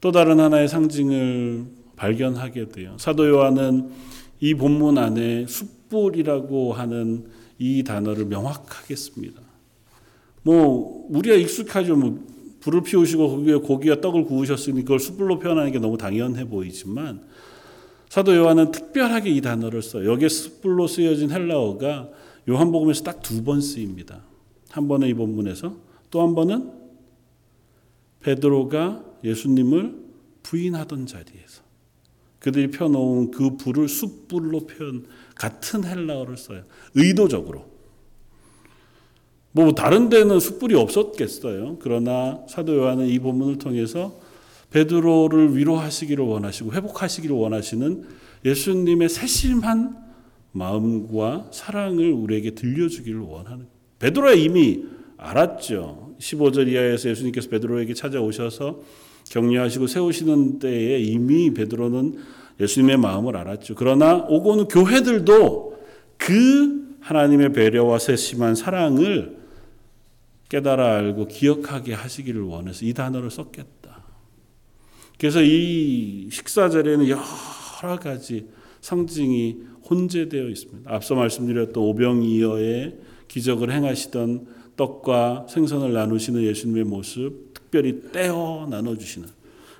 또 0.00 0.12
다른 0.12 0.40
하나의 0.40 0.68
상징을 0.68 1.66
발견하게 1.96 2.68
돼요. 2.68 2.96
사도 2.98 3.28
요한은 3.28 3.90
이 4.40 4.54
본문 4.54 4.98
안에 4.98 5.46
숯불이라고 5.46 6.72
하는 6.72 7.26
이 7.58 7.84
단어를 7.84 8.24
명확하게 8.26 8.96
씁니다. 8.96 9.40
뭐 10.42 11.06
우리가 11.10 11.36
익숙하죠. 11.36 11.94
뭐 11.96 12.18
불을 12.60 12.82
피우시고 12.82 13.28
거기에 13.36 13.54
고기와 13.56 14.00
떡을 14.00 14.24
구우셨으니 14.24 14.82
그걸 14.82 14.98
숯불로 14.98 15.38
표현하는 15.38 15.70
게 15.72 15.78
너무 15.78 15.96
당연해 15.98 16.48
보이지만 16.48 17.22
사도 18.08 18.36
요한은 18.36 18.72
특별하게 18.72 19.30
이 19.30 19.40
단어를 19.40 19.82
써요. 19.82 20.10
여기에 20.10 20.28
숯불로 20.28 20.86
쓰여진 20.86 21.30
헬라어가 21.30 22.08
요한복음에서 22.48 23.04
딱 23.04 23.22
두 23.22 23.44
번 23.44 23.60
쓰입니다. 23.60 24.22
한 24.72 24.88
번은 24.88 25.08
이 25.08 25.14
본문에서 25.14 25.76
또 26.10 26.22
한 26.22 26.34
번은 26.34 26.72
베드로가 28.20 29.04
예수님을 29.24 29.96
부인하던 30.42 31.06
자리에서 31.06 31.62
그들이 32.38 32.70
펴놓은 32.70 33.30
그 33.30 33.56
불을 33.56 33.88
숯불로 33.88 34.66
표현 34.66 35.06
같은 35.36 35.84
헬라어를 35.84 36.36
써요. 36.36 36.64
의도적으로. 36.94 37.70
뭐 39.52 39.74
다른 39.74 40.08
데는 40.08 40.40
숯불이 40.40 40.74
없었겠어요. 40.74 41.78
그러나 41.80 42.44
사도 42.48 42.76
요한은 42.76 43.06
이 43.06 43.18
본문을 43.18 43.58
통해서 43.58 44.18
베드로를 44.70 45.56
위로하시기를 45.56 46.24
원하시고 46.24 46.72
회복하시기를 46.72 47.36
원하시는 47.36 48.08
예수님의 48.44 49.08
세심한 49.08 49.96
마음과 50.52 51.50
사랑을 51.52 52.12
우리에게 52.12 52.52
들려주기를 52.52 53.20
원하는 53.20 53.66
베드로야 54.02 54.34
이미 54.34 54.82
알았죠. 55.16 56.16
15절 56.18 56.68
이하에서 56.68 57.08
예수님께서 57.08 57.48
베드로에게 57.48 57.94
찾아오셔서 57.94 58.80
격려하시고 59.30 59.86
세우시는 59.86 60.58
때에 60.58 60.98
이미 60.98 61.54
베드로는 61.54 62.18
예수님의 62.60 62.96
마음을 62.96 63.36
알았죠. 63.36 63.76
그러나 63.76 64.16
오고 64.28 64.56
는 64.56 64.68
교회들도 64.68 65.78
그 66.16 66.96
하나님의 67.00 67.52
배려와 67.52 67.98
세심한 67.98 68.56
사랑을 68.56 69.36
깨달아 70.48 70.96
알고 70.96 71.28
기억하게 71.28 71.94
하시기를 71.94 72.42
원해서 72.42 72.84
이 72.84 72.92
단어를 72.92 73.30
썼겠다. 73.30 74.02
그래서 75.18 75.40
이 75.42 76.28
식사 76.30 76.68
자리에는 76.68 77.08
여러 77.08 77.98
가지 78.00 78.48
상징이 78.80 79.58
혼재되어 79.88 80.48
있습니다. 80.48 80.92
앞서 80.92 81.14
말씀드렸던 81.14 81.82
오병이어의 81.82 83.11
기적을 83.32 83.72
행하시던 83.72 84.46
떡과 84.76 85.46
생선을 85.48 85.92
나누시는 85.94 86.42
예수님의 86.42 86.84
모습, 86.84 87.54
특별히 87.54 88.12
떼어 88.12 88.66
나눠주시는 88.70 89.26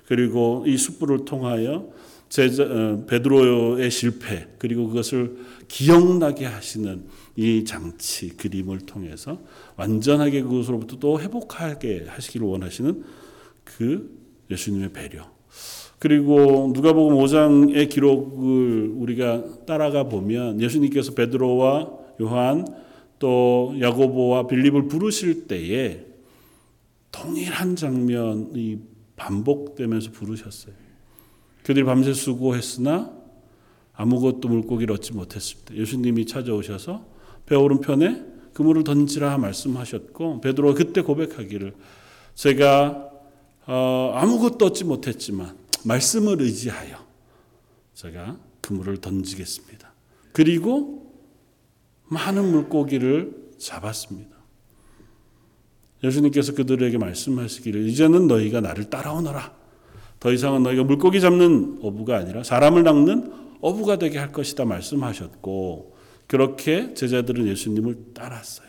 그리고 0.07 0.63
이 0.67 0.75
숯불을 0.75 1.25
통하여 1.25 1.89
제자, 2.29 2.63
어, 2.63 3.05
베드로의 3.05 3.91
실패 3.91 4.47
그리고 4.57 4.87
그것을 4.87 5.37
기억나게 5.67 6.45
하시는 6.45 7.03
이 7.35 7.63
장치 7.63 8.29
그림을 8.29 8.79
통해서 8.87 9.39
완전하게 9.75 10.41
그것으로부터 10.41 10.97
또 10.97 11.19
회복하게 11.19 12.05
하시기를 12.07 12.47
원하시는 12.47 13.03
그 13.63 14.17
예수님의 14.49 14.93
배려. 14.93 15.31
그리고 15.99 16.71
누가복음 16.73 17.15
5장의 17.17 17.89
기록을 17.89 18.93
우리가 18.95 19.65
따라가 19.67 20.05
보면 20.05 20.59
예수님께서 20.59 21.13
베드로와 21.13 21.91
요한 22.21 22.82
또 23.23 23.73
야고보와 23.79 24.47
빌립을 24.47 24.89
부르실 24.89 25.47
때에 25.47 26.05
동일한 27.09 27.77
장면이 27.77 28.81
반복되면서 29.15 30.11
부르셨어요. 30.11 30.75
그들이 31.63 31.85
밤새 31.85 32.11
수고했으나 32.11 33.13
아무것도 33.93 34.49
물고기를 34.49 34.93
얻지 34.95 35.13
못했을 35.13 35.59
때 35.63 35.73
예수님이 35.73 36.25
찾아오셔서 36.25 37.05
배 37.45 37.55
오른편에 37.55 38.25
그물을 38.51 38.83
던지라 38.83 39.37
말씀하셨고 39.37 40.41
베드로가 40.41 40.73
그때 40.73 40.99
고백하기를 40.99 41.73
제가 42.35 43.09
어, 43.67 44.11
아무것도 44.15 44.65
얻지 44.65 44.83
못했지만 44.83 45.55
말씀을 45.85 46.41
의지하여 46.41 46.97
제가 47.93 48.37
그물을 48.59 48.97
던지겠습니다. 48.97 49.93
그리고 50.33 51.02
많은 52.13 52.51
물고기를 52.51 53.53
잡았습니다. 53.57 54.33
예수님께서 56.03 56.53
그들에게 56.53 56.97
말씀하시기를 56.97 57.87
이제는 57.87 58.27
너희가 58.27 58.61
나를 58.61 58.89
따라오너라. 58.89 59.53
더 60.19 60.31
이상은 60.31 60.63
너희가 60.63 60.83
물고기 60.83 61.19
잡는 61.19 61.79
어부가 61.81 62.17
아니라 62.17 62.43
사람을 62.43 62.83
낚는 62.83 63.31
어부가 63.61 63.97
되게 63.97 64.17
할 64.17 64.31
것이다 64.31 64.65
말씀하셨고 64.65 65.95
그렇게 66.27 66.93
제자들은 66.93 67.47
예수님을 67.47 68.13
따랐어요. 68.13 68.67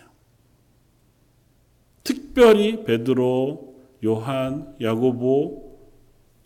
특별히 2.02 2.84
베드로, 2.84 3.74
요한, 4.04 4.74
야고보 4.80 5.78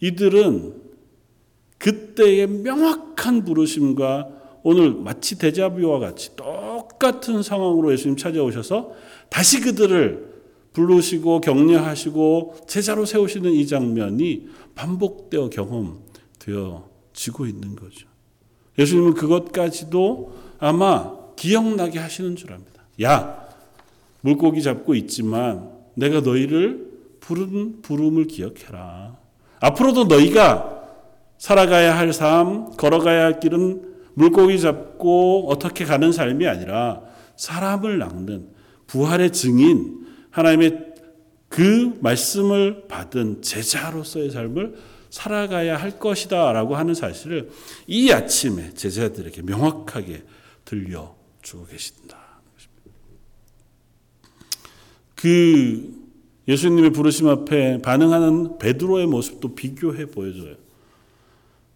이들은 0.01 0.75
그때의 1.79 2.47
명확한 2.47 3.45
부르심과 3.45 4.38
오늘 4.63 4.93
마치 4.93 5.39
데자뷰와 5.39 5.99
같이 5.99 6.35
똑같은 6.37 7.43
상황으로 7.43 7.93
예수님 7.93 8.17
찾아오셔서 8.17 8.93
다시 9.31 9.61
그들을 9.61 10.29
부르시고 10.73 11.41
격려하시고 11.41 12.57
제자로 12.67 13.05
세우시는 13.05 13.53
이 13.53 13.67
장면이 13.67 14.49
반복되어 14.75 15.51
경험되어지고 15.51 17.47
있는 17.47 17.75
거죠. 17.77 18.07
예수님은 18.79 19.15
그것까지도 19.15 20.33
아마 20.59 21.17
기억나게 21.37 21.99
하시는 21.99 22.37
줄 22.37 22.53
압니다. 22.53 22.83
야, 23.03 23.49
물고기 24.21 24.63
잡고 24.63 24.95
있지만 24.95 25.71
내가 25.95 26.21
너희를 26.21 26.89
부른 27.21 27.83
부름을 27.83 28.27
기억해라. 28.27 29.17
앞으로도 29.61 30.05
너희가 30.05 30.79
살아가야 31.39 31.97
할 31.97 32.13
삶, 32.13 32.71
걸어가야 32.77 33.25
할 33.25 33.41
길은 33.41 33.88
물고기 34.19 34.61
잡고 34.61 35.49
어떻게 35.49 35.85
가는 35.85 36.11
삶이 36.11 36.45
아니라 36.49 37.03
사람을 37.37 37.99
낚는 37.99 38.49
부활의 38.89 39.33
증인, 39.33 40.09
하나님의 40.31 40.87
그 41.49 41.97
말씀을 42.01 42.89
받은 42.89 43.43
제자로서의 43.43 44.31
삶을 44.31 44.75
살아가야 45.09 45.77
할 45.77 46.01
것이다 46.01 46.53
라고 46.53 46.75
하는 46.75 46.95
사실을 46.95 47.51
이 47.87 48.11
아침에 48.11 48.75
제자들에게 48.75 49.43
명확하게 49.43 50.25
들려주고 50.65 51.67
계신다. 51.71 52.19
그 55.15 55.95
예수님의 56.49 56.91
부르심 56.91 57.29
앞에 57.29 57.83
반응하는 57.83 58.59
베드로의 58.59 59.07
모습도 59.07 59.55
비교해 59.55 60.07
보여줘요. 60.07 60.57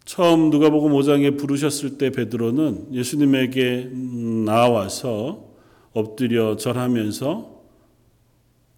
처음 0.05 0.51
누가복음 0.51 0.93
5장에 0.93 1.38
부르셨을 1.38 1.97
때 1.97 2.11
베드로는 2.11 2.93
예수님에게 2.93 3.91
나와서 4.45 5.49
엎드려 5.93 6.57
절하면서 6.57 7.63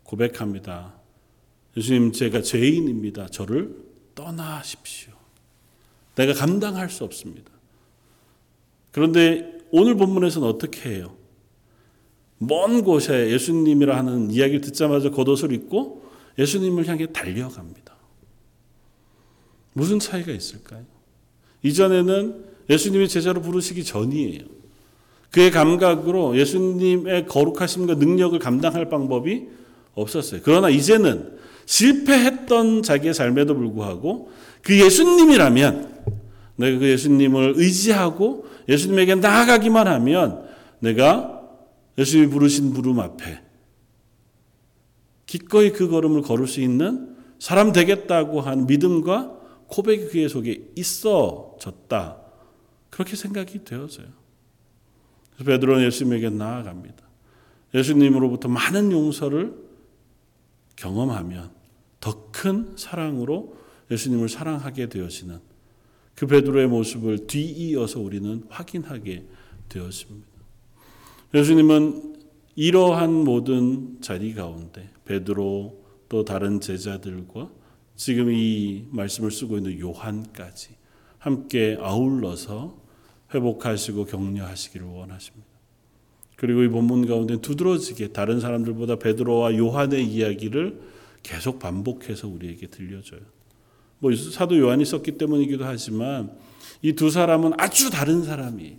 고백합니다. 0.03 0.95
예수님 1.77 2.13
제가 2.13 2.43
죄인입니다. 2.43 3.29
저를 3.29 3.75
떠나십시오. 4.15 5.13
내가 6.15 6.33
감당할 6.35 6.91
수 6.91 7.05
없습니다. 7.05 7.51
그런데 8.93 9.59
오늘 9.73 9.97
본문에서는 9.97 10.47
어떻게 10.47 10.91
해요? 10.91 11.17
먼 12.39 12.85
곳에 12.85 13.31
예수님이라 13.31 13.97
하는 13.97 14.31
이야기를 14.31 14.61
듣자마자 14.61 15.11
겉옷을 15.11 15.53
입고 15.53 16.05
예수님을 16.39 16.87
향해 16.87 17.07
달려갑니다. 17.13 17.95
무슨 19.73 19.99
차이가 19.99 20.31
있을까요? 20.31 20.94
이전에는 21.65 22.45
예수님이 22.71 23.09
제자로 23.09 23.43
부르시기 23.43 23.85
전이에요. 23.85 24.43
그의 25.31 25.51
감각으로 25.51 26.39
예수님의 26.39 27.27
거룩하심과 27.27 27.97
능력을 27.97 28.39
감당할 28.39 28.89
방법이 28.89 29.49
없었어요. 29.95 30.41
그러나 30.45 30.71
이제는 30.71 31.33
실패했던 31.67 32.83
자기의 32.83 33.15
삶에도 33.15 33.57
불구하고 33.57 34.31
그 34.63 34.79
예수님이라면 34.79 36.05
내가 36.57 36.79
그 36.79 36.89
예수님을 36.89 37.55
의지하고 37.57 38.47
예수님에게 38.69 39.17
나아가기만 39.17 39.89
하면 39.89 40.45
내가 40.79 41.43
예수님이 41.99 42.31
부르신 42.31 42.73
부름 42.73 43.01
앞에 43.01 43.41
기꺼이 45.27 45.73
그 45.73 45.89
걸음을 45.89 46.23
걸을 46.23 46.47
수 46.47 46.61
있는 46.61 47.17
사람 47.39 47.73
되겠다고 47.73 48.41
한 48.41 48.67
믿음과 48.67 49.44
고백이 49.69 50.07
그의 50.09 50.29
속에 50.29 50.71
있어졌다. 50.77 52.21
그렇게 52.91 53.17
생각이 53.17 53.65
되어져요. 53.65 54.07
그래서 55.35 55.45
베드로는 55.51 55.85
예수님에게 55.87 56.31
나아갑니다. 56.31 57.03
예수님으로부터 57.75 58.49
많은 58.49 58.93
용서를 58.93 59.55
경험하면 60.77 61.51
더 62.01 62.25
큰 62.45 62.75
사랑으로 62.77 63.57
예수님을 63.91 64.29
사랑하게 64.29 64.89
되어지는 64.89 65.39
그 66.15 66.27
베드로의 66.27 66.69
모습을 66.69 67.27
뒤이어서 67.27 68.01
우리는 68.01 68.45
확인하게 68.49 69.25
되었습니다. 69.69 70.27
예수님은 71.33 72.17
이러한 72.57 73.13
모든 73.13 73.99
자리 74.01 74.35
가운데 74.35 74.91
베드로 75.07 75.85
또 76.09 76.25
다른 76.25 76.61
제자들과 76.61 77.51
지금 77.97 78.31
이 78.33 78.85
말씀을 78.91 79.31
쓰고 79.31 79.57
있는 79.59 79.79
요한까지 79.79 80.71
함께 81.19 81.77
아울러서 81.81 82.83
회복하시고 83.35 84.07
격려하시기를 84.07 84.87
원하십니다. 84.87 85.47
그리고 86.37 86.63
이 86.63 86.69
본문 86.69 87.07
가운데 87.07 87.41
두드러지게 87.41 88.09
다른 88.09 88.41
사람들보다 88.41 88.97
베드로와 88.97 89.57
요한의 89.57 90.07
이야기를 90.07 90.81
계속 91.23 91.59
반복해서 91.59 92.29
우리에게 92.29 92.67
들려줘요. 92.67 93.21
뭐 94.01 94.15
사도 94.15 94.59
요한이 94.59 94.85
썼기 94.85 95.13
때문이기도 95.13 95.65
하지만 95.65 96.37
이 96.83 96.93
두 96.93 97.09
사람은 97.11 97.53
아주 97.57 97.91
다른 97.91 98.23
사람이에요. 98.25 98.77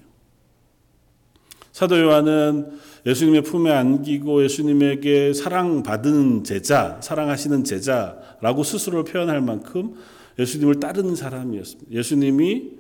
사도 1.76 2.00
요한은 2.00 2.72
예수님의 3.06 3.42
품에 3.42 3.70
안기고 3.70 4.46
예수님에게 4.46 5.34
사랑받은 5.34 6.46
제자, 6.46 7.02
사랑하시는 7.04 7.66
제자라고 7.66 8.64
스스로를 8.64 9.04
표현할 9.04 9.42
만큼 9.42 9.96
예수님을 10.40 10.80
따르는 10.80 11.18
사람이었습니다. 11.18 11.92
예수님이 11.92 12.72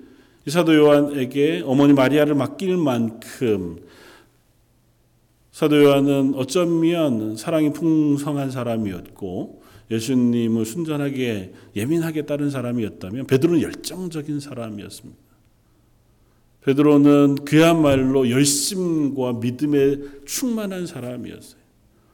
이 0.45 0.49
사도 0.49 0.73
요한에게 0.73 1.63
어머니 1.65 1.91
마리아를 1.91 2.35
맡길 2.35 2.77
만큼 2.77 3.79
사도 5.51 5.83
요한은 5.83 6.31
어쩌면 6.35 7.35
사랑이 7.35 7.73
풍성한 7.73 8.49
사람이었고 8.49 9.61
예수님을 9.91 10.65
순전하게 10.65 11.53
예민하게 11.75 12.21
따른 12.21 12.49
사람이었다면 12.49 13.27
베드로는 13.27 13.61
열정적인 13.61 14.39
사람이었습니다. 14.39 15.24
베드로는 16.65 17.45
그야말로 17.45 18.29
열심과 18.29 19.33
믿음에 19.33 19.97
충만한 20.25 20.87
사람이었어요. 20.87 21.61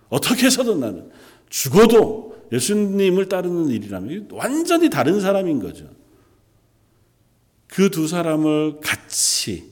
어떻게 0.09 0.47
해서든 0.47 0.81
나는 0.81 1.09
죽어도 1.49 2.47
예수님을 2.51 3.29
따르는 3.29 3.69
일이라면 3.69 4.27
완전히 4.31 4.89
다른 4.89 5.21
사람인 5.21 5.59
거죠. 5.59 5.89
그 7.67 7.89
두 7.89 8.07
사람을 8.07 8.81
같이 8.81 9.71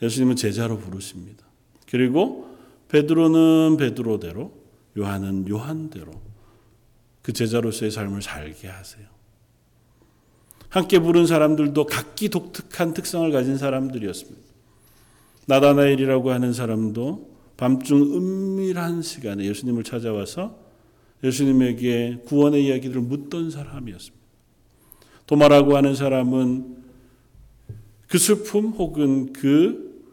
예수님은 0.00 0.36
제자로 0.36 0.78
부르십니다. 0.78 1.44
그리고 1.90 2.56
베드로는 2.88 3.76
베드로대로 3.76 4.52
요한은 4.96 5.46
요한대로 5.46 6.12
그 7.20 7.34
제자로서의 7.34 7.90
삶을 7.90 8.22
살게 8.22 8.68
하세요. 8.68 9.15
함께 10.76 10.98
부른 10.98 11.26
사람들도 11.26 11.86
각기 11.86 12.28
독특한 12.28 12.92
특성을 12.92 13.30
가진 13.32 13.56
사람들이었습니다. 13.56 14.46
나다나엘이라고 15.46 16.30
하는 16.30 16.52
사람도 16.52 17.30
밤중 17.56 18.14
은밀한 18.14 19.00
시간에 19.00 19.46
예수님을 19.46 19.84
찾아와서 19.84 20.58
예수님에게 21.24 22.24
구원의 22.26 22.66
이야기를 22.66 23.00
묻던 23.00 23.50
사람이었습니다. 23.50 24.26
도마라고 25.26 25.78
하는 25.78 25.94
사람은 25.94 26.76
그 28.06 28.18
슬픔 28.18 28.66
혹은 28.66 29.32
그 29.32 30.04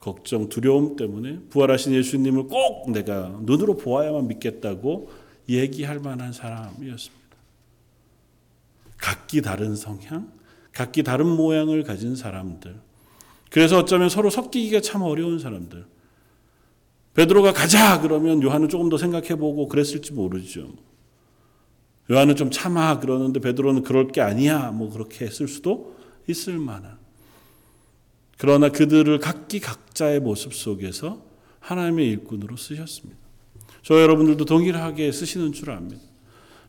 걱정, 0.00 0.48
두려움 0.48 0.96
때문에 0.96 1.38
부활하신 1.50 1.92
예수님을 1.92 2.48
꼭 2.48 2.90
내가 2.90 3.38
눈으로 3.42 3.76
보아야만 3.76 4.26
믿겠다고 4.26 5.10
얘기할 5.48 6.00
만한 6.00 6.32
사람이었습니다. 6.32 7.21
각기 9.02 9.42
다른 9.42 9.74
성향, 9.74 10.32
각기 10.70 11.02
다른 11.02 11.26
모양을 11.26 11.82
가진 11.82 12.14
사람들. 12.14 12.80
그래서 13.50 13.78
어쩌면 13.78 14.08
서로 14.08 14.30
섞이기가 14.30 14.80
참 14.80 15.02
어려운 15.02 15.40
사람들. 15.40 15.84
베드로가 17.14 17.52
가자 17.52 18.00
그러면 18.00 18.40
요한은 18.42 18.68
조금 18.68 18.88
더 18.88 18.96
생각해 18.96 19.34
보고 19.34 19.66
그랬을지 19.66 20.12
모르죠. 20.12 20.72
요한은 22.10 22.36
좀 22.36 22.50
참아 22.50 23.00
그러는데 23.00 23.40
베드로는 23.40 23.82
그럴 23.82 24.08
게 24.08 24.20
아니야 24.20 24.70
뭐 24.70 24.88
그렇게 24.88 25.26
했을 25.26 25.48
수도 25.48 25.96
있을 26.28 26.58
만한. 26.58 26.96
그러나 28.38 28.68
그들을 28.70 29.18
각기 29.18 29.58
각자의 29.58 30.20
모습 30.20 30.54
속에서 30.54 31.24
하나님의 31.58 32.08
일꾼으로 32.08 32.56
쓰셨습니다. 32.56 33.20
저 33.82 34.00
여러분들도 34.00 34.44
동일하게 34.44 35.10
쓰시는 35.10 35.52
줄 35.52 35.72
압니다. 35.72 36.11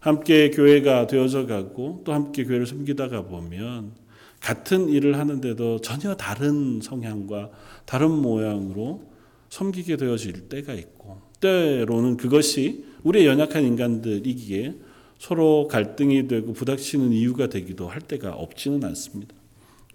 함께 0.04 0.52
교회가 0.52 1.08
되어져 1.08 1.46
가고 1.46 2.02
또 2.04 2.12
함께 2.12 2.44
교회를 2.44 2.66
섬기다가 2.66 3.24
보면 3.24 3.94
같은 4.42 4.90
일을 4.90 5.18
하는데도 5.18 5.80
전혀 5.80 6.14
다른 6.16 6.82
성향과 6.82 7.50
다른 7.86 8.12
모양으로 8.12 9.10
섬기게 9.48 9.96
되어질 9.96 10.50
때가 10.50 10.74
있고 10.74 11.22
때로는 11.40 12.18
그것이 12.18 12.84
우리의 13.04 13.28
연약한 13.28 13.64
인간들이기에 13.64 14.76
서로 15.20 15.70
갈등이 15.70 16.28
되고 16.28 16.52
부닥치는 16.52 17.14
이유가 17.14 17.48
되기도 17.48 17.88
할 17.88 18.02
때가 18.02 18.34
없지는 18.34 18.84
않습니다. 18.84 19.34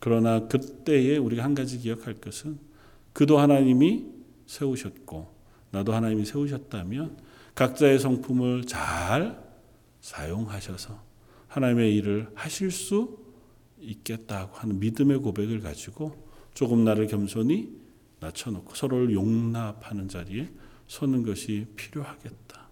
그러나 0.00 0.48
그때에 0.48 1.18
우리가 1.18 1.44
한 1.44 1.54
가지 1.54 1.78
기억할 1.80 2.14
것은 2.14 2.56
그도 3.12 3.38
하나님이 3.38 4.06
세우셨고 4.46 5.28
나도 5.70 5.92
하나님이 5.92 6.24
세우셨다면 6.24 7.18
각자의 7.54 7.98
성품을 7.98 8.64
잘 8.64 9.47
사용하셔서 10.08 10.98
하나님의 11.48 11.94
일을 11.96 12.30
하실 12.34 12.70
수 12.70 13.18
있겠다고 13.80 14.56
하는 14.56 14.80
믿음의 14.80 15.18
고백을 15.18 15.60
가지고 15.60 16.26
조금 16.54 16.84
나를 16.84 17.06
겸손히 17.06 17.70
낮춰놓고 18.20 18.74
서로를 18.74 19.12
용납하는 19.12 20.08
자리에 20.08 20.48
서는 20.88 21.22
것이 21.22 21.66
필요하겠다. 21.76 22.68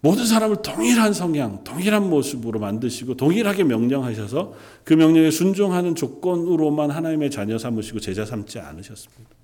모든 0.00 0.26
사람을 0.26 0.60
동일한 0.60 1.14
성향, 1.14 1.64
동일한 1.64 2.08
모습으로 2.10 2.60
만드시고 2.60 3.16
동일하게 3.16 3.64
명령하셔서 3.64 4.54
그 4.84 4.92
명령에 4.92 5.30
순종하는 5.30 5.94
조건으로만 5.94 6.90
하나님의 6.90 7.30
자녀 7.30 7.56
삼으시고 7.56 8.00
제자 8.00 8.26
삼지 8.26 8.58
않으셨습니다. 8.58 9.43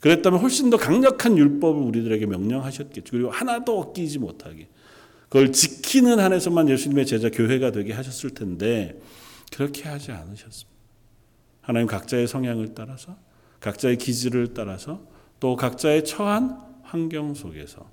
그랬다면 0.00 0.40
훨씬 0.40 0.70
더 0.70 0.76
강력한 0.76 1.36
율법을 1.36 1.82
우리들에게 1.82 2.26
명령하셨겠죠. 2.26 3.10
그리고 3.10 3.30
하나도 3.30 3.80
어기지 3.80 4.18
못하게. 4.18 4.68
그걸 5.24 5.52
지키는 5.52 6.20
한에서만 6.20 6.68
예수님의 6.68 7.06
제자 7.06 7.30
교회가 7.30 7.72
되게 7.72 7.92
하셨을 7.92 8.30
텐데 8.30 9.00
그렇게 9.52 9.88
하지 9.88 10.12
않으셨습니다. 10.12 10.78
하나님 11.60 11.86
각자의 11.86 12.26
성향을 12.28 12.74
따라서 12.74 13.16
각자의 13.60 13.98
기질을 13.98 14.54
따라서 14.54 15.02
또 15.40 15.56
각자의 15.56 16.04
처한 16.04 16.58
환경 16.82 17.34
속에서 17.34 17.90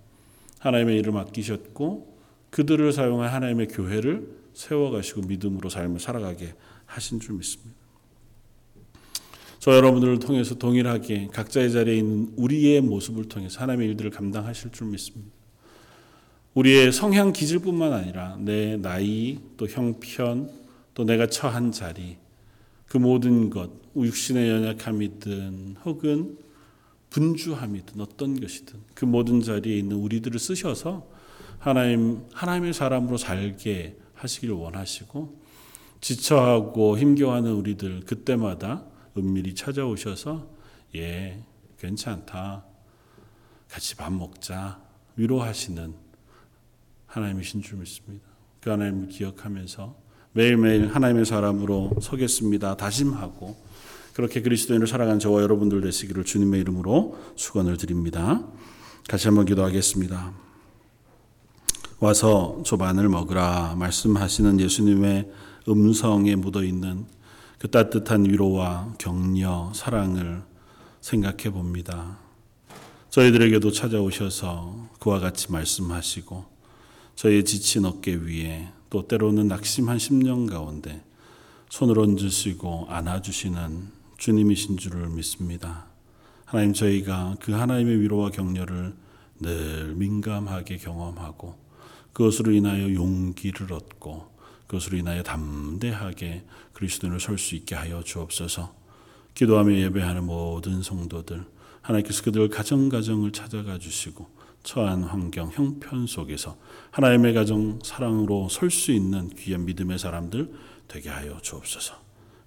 하나님의 0.59 0.97
일을 0.99 1.11
맡기셨고 1.11 2.15
그들을 2.51 2.93
사용한 2.93 3.33
하나님의 3.33 3.67
교회를 3.67 4.29
세워가시고 4.53 5.21
믿음으로 5.23 5.69
삶을 5.69 5.99
살아가게 5.99 6.53
하신 6.85 7.19
줄 7.19 7.35
믿습니다. 7.35 7.84
저 9.65 9.75
여러분들을 9.75 10.19
통해서 10.19 10.53
동일하게 10.53 11.29
각자의 11.33 11.71
자리에 11.71 11.95
있는 11.95 12.31
우리의 12.35 12.81
모습을 12.81 13.27
통해서 13.27 13.61
하나님의 13.61 13.87
일들을 13.87 14.11
감당하실 14.11 14.71
줄 14.71 14.85
믿습니다. 14.89 15.31
우리의 16.53 16.91
성향 16.91 17.33
기질뿐만 17.33 17.91
아니라 17.91 18.37
내 18.39 18.77
나이 18.77 19.39
또 19.57 19.67
형편 19.67 20.51
또 20.93 21.03
내가 21.03 21.25
처한 21.25 21.71
자리 21.71 22.17
그 22.85 22.99
모든 22.99 23.49
것 23.49 23.71
육신의 23.95 24.47
연약함이든 24.51 25.77
혹은 25.83 26.37
분주함이든 27.09 27.99
어떤 28.01 28.39
것이든 28.39 28.75
그 28.93 29.05
모든 29.05 29.41
자리에 29.41 29.79
있는 29.79 29.97
우리들을 29.97 30.37
쓰셔서 30.37 31.07
하나님 31.57 32.21
하나님의 32.33 32.71
사람으로 32.71 33.17
살게 33.17 33.97
하시기를 34.13 34.53
원하시고 34.53 35.39
지쳐하고 36.01 36.99
힘겨워하는 36.99 37.51
우리들 37.51 38.01
그때마다 38.01 38.93
은밀히 39.17 39.55
찾아오셔서 39.55 40.47
예, 40.95 41.43
괜찮다. 41.79 42.63
같이 43.69 43.95
밥 43.95 44.11
먹자. 44.11 44.79
위로하시는 45.15 45.93
하나님이신 47.07 47.61
줄 47.61 47.79
믿습니다. 47.79 48.25
그 48.61 48.69
하나님을 48.69 49.09
기억하면서 49.09 49.95
매일매일 50.33 50.93
하나님의 50.93 51.25
사람으로 51.25 51.91
서겠습니다. 52.01 52.75
다짐하고 52.75 53.55
그렇게 54.13 54.41
그리스도인을 54.41 54.87
살아간 54.87 55.19
저와 55.19 55.41
여러분들 55.41 55.81
되시기를 55.81 56.23
주님의 56.25 56.61
이름으로 56.61 57.17
축원을 57.35 57.77
드립니다. 57.77 58.45
같이 59.07 59.27
한번 59.27 59.45
기도하겠습니다. 59.45 60.33
와서 61.99 62.61
조반을 62.65 63.07
먹으라 63.07 63.75
말씀하시는 63.77 64.59
예수님의 64.59 65.31
음성에 65.67 66.35
묻어 66.35 66.63
있는 66.63 67.05
그 67.65 67.71
따뜻한 67.71 68.25
위로와 68.25 68.93
격려, 68.99 69.71
사랑을 69.73 70.43
생각해 71.01 71.49
봅니다. 71.49 72.19
저희들에게도 73.09 73.71
찾아오셔서 73.71 74.89
그와 74.99 75.19
같이 75.19 75.51
말씀하시고 75.51 76.45
저희의 77.15 77.43
지친 77.43 77.85
어깨 77.85 78.13
위에 78.13 78.67
또 78.91 79.07
때로는 79.07 79.47
낙심한 79.47 79.97
심령 79.97 80.45
가운데 80.45 81.03
손을 81.71 81.97
얹으시고 81.97 82.85
안아주시는 82.87 83.87
주님이신 84.19 84.77
줄을 84.77 85.09
믿습니다. 85.09 85.87
하나님 86.45 86.73
저희가 86.73 87.37
그 87.39 87.53
하나님의 87.53 87.99
위로와 87.99 88.29
격려를 88.29 88.93
늘 89.39 89.95
민감하게 89.95 90.77
경험하고 90.77 91.55
그것으로 92.13 92.51
인하여 92.51 92.93
용기를 92.93 93.73
얻고 93.73 94.34
그것으로 94.67 94.97
인하여 94.97 95.23
담대하게 95.23 96.43
그리스도인을 96.73 97.19
설 97.19 97.37
수 97.37 97.55
있게 97.55 97.75
하여 97.75 98.01
주옵소서. 98.03 98.73
기도하며 99.33 99.73
예배하는 99.75 100.23
모든 100.23 100.81
성도들 100.81 101.45
하나님께서 101.81 102.23
그들 102.23 102.49
가정 102.49 102.89
가정을 102.89 103.31
찾아가 103.31 103.77
주시고 103.77 104.27
처한 104.63 105.03
환경 105.03 105.51
형편 105.51 106.07
속에서 106.07 106.57
하나님의 106.91 107.33
가정 107.33 107.79
사랑으로 107.83 108.49
설 108.49 108.71
수 108.71 108.91
있는 108.91 109.29
귀한 109.29 109.65
믿음의 109.65 109.99
사람들 109.99 110.51
되게 110.87 111.09
하여 111.09 111.37
주옵소서. 111.41 111.95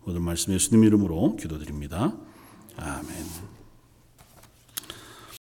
모든 0.05 0.23
말씀 0.23 0.53
예수님 0.53 0.85
이름으로 0.85 1.37
기도드립니다. 1.37 2.17
아멘. 2.77 3.58